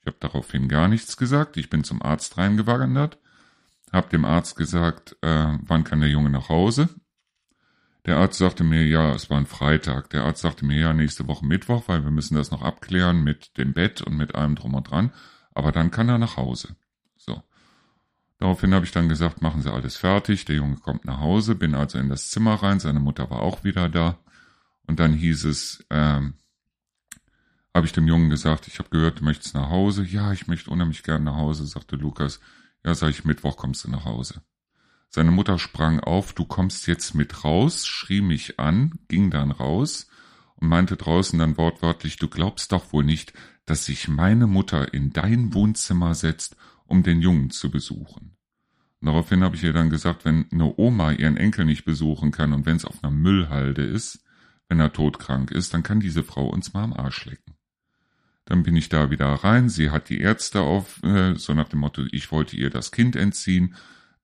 [0.00, 1.56] Ich habe daraufhin gar nichts gesagt.
[1.56, 3.20] Ich bin zum Arzt reingewandert,
[3.92, 6.88] habe dem Arzt gesagt, äh, wann kann der Junge nach Hause.
[8.06, 10.10] Der Arzt sagte mir, ja, es war ein Freitag.
[10.10, 13.56] Der Arzt sagte mir, ja, nächste Woche Mittwoch, weil wir müssen das noch abklären mit
[13.58, 15.12] dem Bett und mit allem drum und dran.
[15.52, 16.76] Aber dann kann er nach Hause.
[17.16, 17.42] So.
[18.38, 20.46] Daraufhin habe ich dann gesagt, machen Sie alles fertig.
[20.46, 22.80] Der Junge kommt nach Hause, bin also in das Zimmer rein.
[22.80, 24.18] Seine Mutter war auch wieder da.
[24.86, 26.34] Und dann hieß es, ähm,
[27.74, 30.04] habe ich dem Jungen gesagt, ich habe gehört, du möchtest nach Hause.
[30.04, 32.40] Ja, ich möchte unheimlich gern nach Hause, sagte Lukas.
[32.84, 34.42] Ja, sag ich, Mittwoch kommst du nach Hause.
[35.12, 40.08] Seine Mutter sprang auf, du kommst jetzt mit raus, schrie mich an, ging dann raus
[40.54, 43.32] und meinte draußen dann wortwörtlich, du glaubst doch wohl nicht,
[43.66, 46.56] dass sich meine Mutter in dein Wohnzimmer setzt,
[46.86, 48.36] um den Jungen zu besuchen.
[49.00, 52.52] Und daraufhin habe ich ihr dann gesagt, wenn eine Oma ihren Enkel nicht besuchen kann
[52.52, 54.24] und wenn es auf einer Müllhalde ist,
[54.68, 57.54] wenn er todkrank ist, dann kann diese Frau uns mal am Arsch lecken.
[58.44, 59.68] Dann bin ich da wieder rein.
[59.68, 63.16] Sie hat die Ärzte auf, äh, so nach dem Motto, ich wollte ihr das Kind
[63.16, 63.74] entziehen.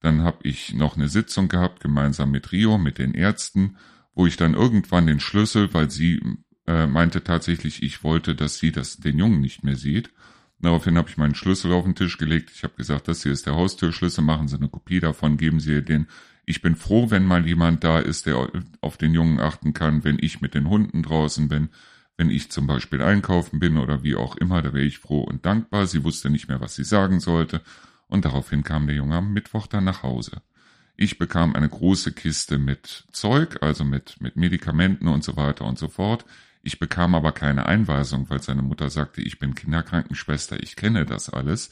[0.01, 3.77] Dann habe ich noch eine Sitzung gehabt, gemeinsam mit Rio, mit den Ärzten,
[4.15, 6.21] wo ich dann irgendwann den Schlüssel, weil sie
[6.67, 10.11] äh, meinte tatsächlich, ich wollte, dass sie das, den Jungen nicht mehr sieht.
[10.59, 12.51] Daraufhin habe ich meinen Schlüssel auf den Tisch gelegt.
[12.55, 15.73] Ich habe gesagt, das hier ist der Haustürschlüssel, machen Sie eine Kopie davon, geben Sie
[15.73, 16.07] ihr den.
[16.47, 20.17] Ich bin froh, wenn mal jemand da ist, der auf den Jungen achten kann, wenn
[20.21, 21.69] ich mit den Hunden draußen bin,
[22.17, 25.45] wenn ich zum Beispiel einkaufen bin oder wie auch immer, da wäre ich froh und
[25.45, 25.87] dankbar.
[25.87, 27.61] Sie wusste nicht mehr, was sie sagen sollte.
[28.09, 30.43] Und daraufhin kam der Junge am Mittwoch dann nach Hause.
[30.97, 35.79] Ich bekam eine große Kiste mit Zeug, also mit, mit Medikamenten und so weiter und
[35.79, 36.25] so fort.
[36.63, 41.29] Ich bekam aber keine Einweisung, weil seine Mutter sagte, ich bin Kinderkrankenschwester, ich kenne das
[41.31, 41.71] alles.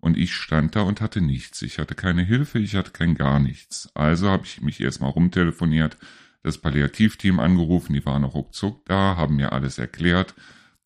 [0.00, 1.62] Und ich stand da und hatte nichts.
[1.62, 3.88] Ich hatte keine Hilfe, ich hatte kein gar nichts.
[3.94, 5.96] Also habe ich mich erstmal rumtelefoniert,
[6.42, 10.34] das Palliativteam angerufen, die waren noch ruckzuck da, haben mir alles erklärt.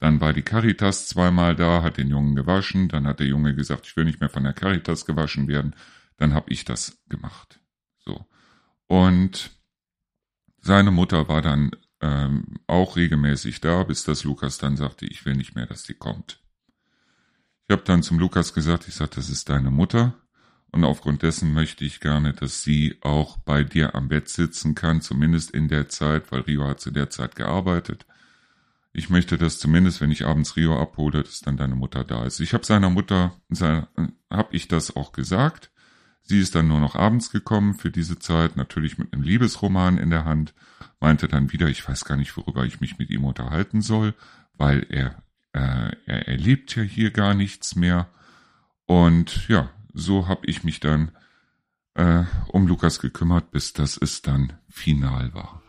[0.01, 2.89] Dann war die Caritas zweimal da, hat den Jungen gewaschen.
[2.89, 5.75] Dann hat der Junge gesagt, ich will nicht mehr von der Caritas gewaschen werden.
[6.17, 7.61] Dann habe ich das gemacht.
[7.99, 8.25] So.
[8.87, 9.51] Und
[10.61, 15.35] seine Mutter war dann ähm, auch regelmäßig da, bis das Lukas dann sagte, ich will
[15.35, 16.41] nicht mehr, dass sie kommt.
[17.67, 20.15] Ich habe dann zum Lukas gesagt, ich sage, das ist deine Mutter
[20.71, 25.01] und aufgrund dessen möchte ich gerne, dass sie auch bei dir am Bett sitzen kann,
[25.01, 28.07] zumindest in der Zeit, weil Rio hat zu der Zeit gearbeitet.
[28.99, 32.41] Ich möchte, dass zumindest, wenn ich abends Rio abhole, dass dann deine Mutter da ist.
[32.41, 33.33] Ich habe seiner Mutter,
[34.29, 35.71] habe ich das auch gesagt.
[36.23, 40.11] Sie ist dann nur noch abends gekommen für diese Zeit, natürlich mit einem Liebesroman in
[40.11, 40.53] der Hand,
[40.99, 44.15] meinte dann wieder, ich weiß gar nicht, worüber ich mich mit ihm unterhalten soll,
[44.55, 45.23] weil er,
[45.53, 48.09] äh, er erlebt ja hier gar nichts mehr.
[48.87, 51.13] Und ja, so habe ich mich dann
[51.95, 55.63] äh, um Lukas gekümmert, bis das es dann final war.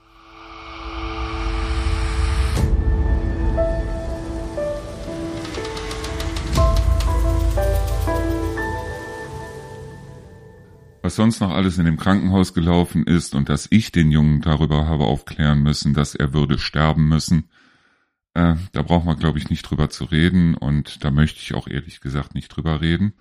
[11.10, 14.86] Was sonst noch alles in dem Krankenhaus gelaufen ist und dass ich den Jungen darüber
[14.86, 17.50] habe aufklären müssen, dass er würde sterben müssen,
[18.36, 21.68] äh, da braucht man, glaube ich, nicht drüber zu reden und da möchte ich auch
[21.68, 23.14] ehrlich gesagt nicht drüber reden.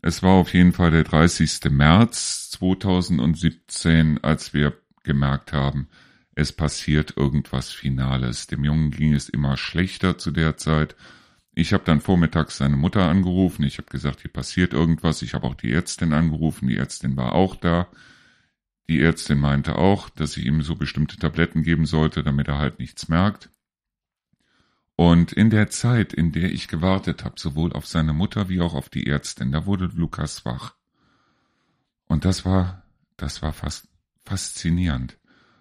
[0.00, 1.70] Es war auf jeden Fall der 30.
[1.70, 5.86] März 2017, als wir gemerkt haben,
[6.34, 8.48] es passiert irgendwas Finales.
[8.48, 10.96] Dem Jungen ging es immer schlechter zu der Zeit
[11.54, 13.62] ich habe dann vormittags seine Mutter angerufen.
[13.64, 15.20] Ich habe gesagt, hier passiert irgendwas.
[15.22, 16.68] Ich habe auch die Ärztin angerufen.
[16.68, 17.88] Die Ärztin war auch da.
[18.88, 22.78] Die Ärztin meinte auch, dass ich ihm so bestimmte Tabletten geben sollte, damit er halt
[22.78, 23.50] nichts merkt.
[24.96, 28.74] Und in der Zeit, in der ich gewartet habe, sowohl auf seine Mutter wie auch
[28.74, 30.74] auf die Ärztin, da wurde Lukas wach.
[32.06, 32.82] Und das war,
[33.16, 33.88] das war fast
[34.24, 35.18] faszinierend.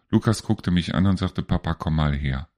[0.10, 2.51] Lukas guckte mich an und sagte, Papa, komm mal her.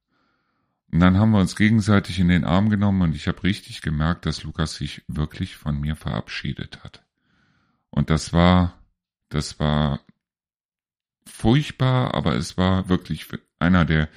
[0.94, 4.28] Und dann haben wir uns gegenseitig in den Arm genommen und ich habe richtig gemerkt,
[4.28, 7.04] dass Lukas sich wirklich von mir verabschiedet hat.
[7.90, 8.80] Und das war,
[9.30, 10.02] das war
[11.26, 13.28] furchtbar, aber es war wirklich
[13.58, 14.08] einer der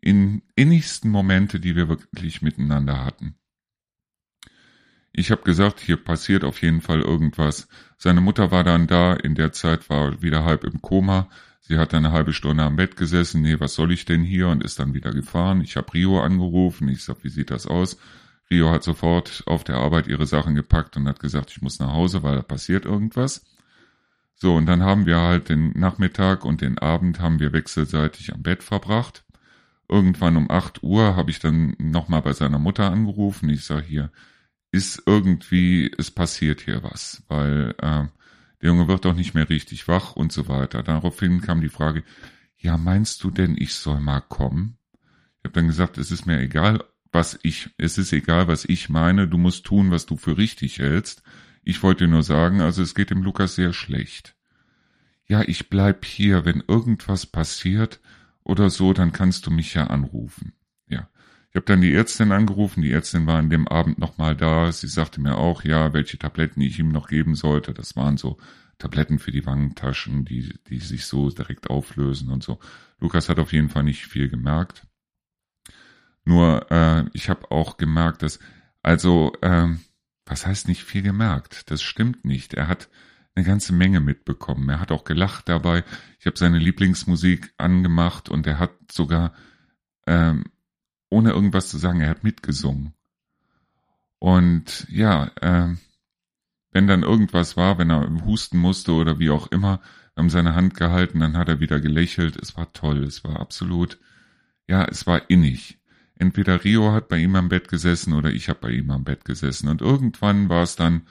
[0.00, 3.34] innigsten Momente, die wir wirklich miteinander hatten.
[5.10, 7.66] Ich habe gesagt, hier passiert auf jeden Fall irgendwas.
[7.98, 11.28] Seine Mutter war dann da, in der Zeit war wieder halb im Koma.
[11.70, 14.48] Sie hat eine halbe Stunde am Bett gesessen, nee, was soll ich denn hier?
[14.48, 15.60] Und ist dann wieder gefahren.
[15.60, 17.96] Ich habe Rio angerufen, ich sag, wie sieht das aus?
[18.50, 21.92] Rio hat sofort auf der Arbeit ihre Sachen gepackt und hat gesagt, ich muss nach
[21.92, 23.44] Hause, weil da passiert irgendwas.
[24.34, 28.42] So, und dann haben wir halt den Nachmittag und den Abend haben wir wechselseitig am
[28.42, 29.24] Bett verbracht.
[29.88, 33.48] Irgendwann um acht Uhr habe ich dann nochmal bei seiner Mutter angerufen.
[33.48, 34.10] Ich sage hier,
[34.72, 38.06] ist irgendwie, es passiert hier was, weil äh,
[38.60, 40.82] der Junge wird doch nicht mehr richtig wach und so weiter.
[40.82, 42.04] Daraufhin kam die Frage,
[42.56, 44.76] ja, meinst du denn, ich soll mal kommen?
[45.38, 48.88] Ich habe dann gesagt, es ist mir egal, was ich, es ist egal, was ich
[48.88, 51.22] meine, du musst tun, was du für richtig hältst.
[51.62, 54.36] Ich wollte nur sagen, also es geht dem Lukas sehr schlecht.
[55.26, 58.00] Ja, ich bleib hier, wenn irgendwas passiert
[58.42, 60.52] oder so, dann kannst du mich ja anrufen.
[61.50, 64.86] Ich habe dann die Ärztin angerufen, die Ärztin war an dem Abend nochmal da, sie
[64.86, 67.74] sagte mir auch, ja, welche Tabletten ich ihm noch geben sollte.
[67.74, 68.38] Das waren so
[68.78, 72.60] Tabletten für die Wangentaschen, die, die sich so direkt auflösen und so.
[73.00, 74.86] Lukas hat auf jeden Fall nicht viel gemerkt.
[76.24, 78.38] Nur äh, ich habe auch gemerkt, dass,
[78.82, 79.68] also, äh,
[80.26, 81.68] was heißt nicht viel gemerkt?
[81.70, 82.54] Das stimmt nicht.
[82.54, 82.88] Er hat
[83.34, 84.68] eine ganze Menge mitbekommen.
[84.68, 85.82] Er hat auch gelacht dabei.
[86.20, 89.32] Ich habe seine Lieblingsmusik angemacht und er hat sogar
[90.06, 90.44] ähm,
[91.10, 92.94] ohne irgendwas zu sagen, er hat mitgesungen.
[94.18, 95.74] Und ja, äh,
[96.72, 99.80] wenn dann irgendwas war, wenn er husten musste oder wie auch immer,
[100.16, 102.36] haben seine Hand gehalten, dann hat er wieder gelächelt.
[102.36, 103.98] Es war toll, es war absolut,
[104.68, 105.78] ja, es war innig.
[106.16, 109.24] Entweder Rio hat bei ihm am Bett gesessen oder ich habe bei ihm am Bett
[109.24, 109.68] gesessen.
[109.68, 111.02] Und irgendwann war es dann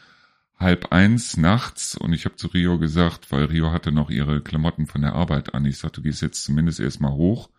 [0.60, 4.86] halb eins nachts und ich habe zu Rio gesagt, weil Rio hatte noch ihre Klamotten
[4.86, 5.66] von der Arbeit an.
[5.66, 7.50] Ich sagte, du gehst jetzt zumindest erstmal hoch.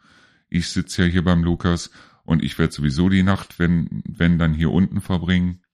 [0.49, 1.91] Ich sitze ja hier beim Lukas
[2.31, 5.65] und ich werde sowieso die Nacht, wenn, wenn dann hier unten verbringen.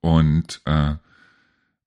[0.00, 0.94] Und äh,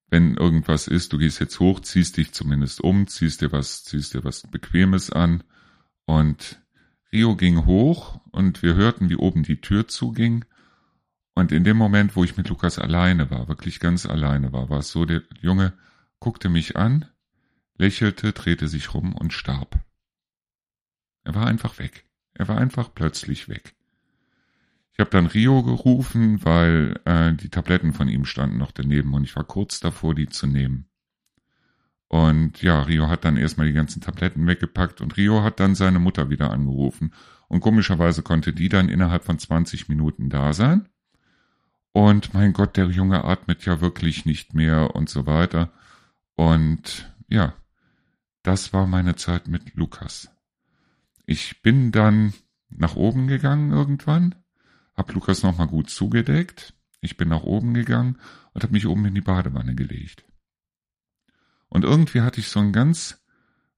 [0.08, 4.12] wenn irgendwas ist, du gehst jetzt hoch, ziehst dich zumindest um, ziehst dir was, ziehst
[4.12, 5.44] dir was Bequemes an.
[6.04, 6.60] Und
[7.10, 10.44] Rio ging hoch und wir hörten, wie oben die Tür zuging.
[11.34, 14.80] Und in dem Moment, wo ich mit Lukas alleine war, wirklich ganz alleine war, war
[14.80, 15.72] es so, der Junge
[16.18, 17.06] guckte mich an,
[17.78, 19.82] lächelte, drehte sich rum und starb.
[21.24, 22.09] Er war einfach weg.
[22.40, 23.74] Er war einfach plötzlich weg.
[24.94, 29.24] Ich habe dann Rio gerufen, weil äh, die Tabletten von ihm standen noch daneben und
[29.24, 30.86] ich war kurz davor, die zu nehmen.
[32.08, 35.98] Und ja, Rio hat dann erstmal die ganzen Tabletten weggepackt und Rio hat dann seine
[35.98, 37.12] Mutter wieder angerufen.
[37.48, 40.88] Und komischerweise konnte die dann innerhalb von 20 Minuten da sein.
[41.92, 45.70] Und mein Gott, der Junge atmet ja wirklich nicht mehr und so weiter.
[46.36, 47.52] Und ja,
[48.42, 50.30] das war meine Zeit mit Lukas.
[51.30, 52.34] Ich bin dann
[52.70, 54.34] nach oben gegangen irgendwann,
[54.96, 56.74] hab Lukas nochmal gut zugedeckt.
[57.02, 58.18] Ich bin nach oben gegangen
[58.52, 60.24] und habe mich oben in die Badewanne gelegt.
[61.68, 63.24] Und irgendwie hatte ich so ein ganz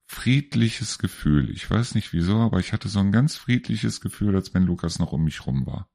[0.07, 1.51] friedliches Gefühl.
[1.51, 4.97] Ich weiß nicht wieso, aber ich hatte so ein ganz friedliches Gefühl, als wenn Lukas
[4.97, 5.91] noch um mich rum war.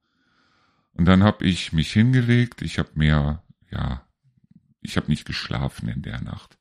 [0.92, 2.62] Und dann habe ich mich hingelegt.
[2.62, 4.06] Ich habe mehr, ja,
[4.80, 6.56] ich habe nicht geschlafen in der Nacht.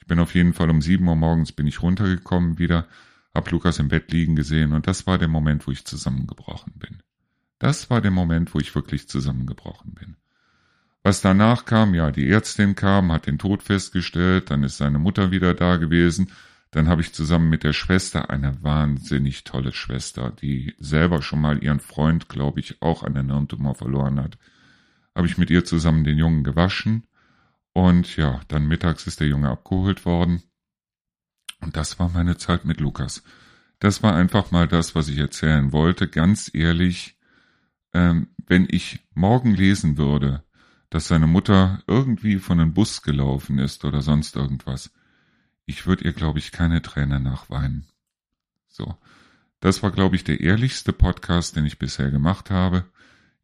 [0.00, 2.88] Ich bin auf jeden Fall um sieben Uhr morgens bin ich runtergekommen wieder,
[3.34, 7.02] hab Lukas im Bett liegen gesehen und das war der Moment, wo ich zusammengebrochen bin.
[7.58, 10.16] Das war der Moment, wo ich wirklich zusammengebrochen bin.
[11.02, 15.30] Was danach kam, ja, die Ärztin kam, hat den Tod festgestellt, dann ist seine Mutter
[15.30, 16.30] wieder da gewesen,
[16.70, 21.62] dann habe ich zusammen mit der Schwester, eine wahnsinnig tolle Schwester, die selber schon mal
[21.62, 24.38] ihren Freund, glaube ich, auch an der Hirntumor verloren hat,
[25.14, 27.04] habe ich mit ihr zusammen den Jungen gewaschen.
[27.74, 30.42] Und ja, dann mittags ist der Junge abgeholt worden.
[31.62, 33.22] Und das war meine Zeit mit Lukas.
[33.78, 36.08] Das war einfach mal das, was ich erzählen wollte.
[36.08, 37.16] Ganz ehrlich,
[37.94, 40.42] ähm, wenn ich morgen lesen würde,
[40.90, 44.92] dass seine Mutter irgendwie von einem Bus gelaufen ist oder sonst irgendwas,
[45.64, 47.86] ich würde ihr, glaube ich, keine Tränen nachweinen.
[48.68, 48.96] So.
[49.60, 52.84] Das war, glaube ich, der ehrlichste Podcast, den ich bisher gemacht habe.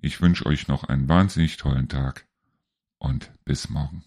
[0.00, 2.26] Ich wünsche euch noch einen wahnsinnig tollen Tag
[2.98, 4.04] und bis morgen.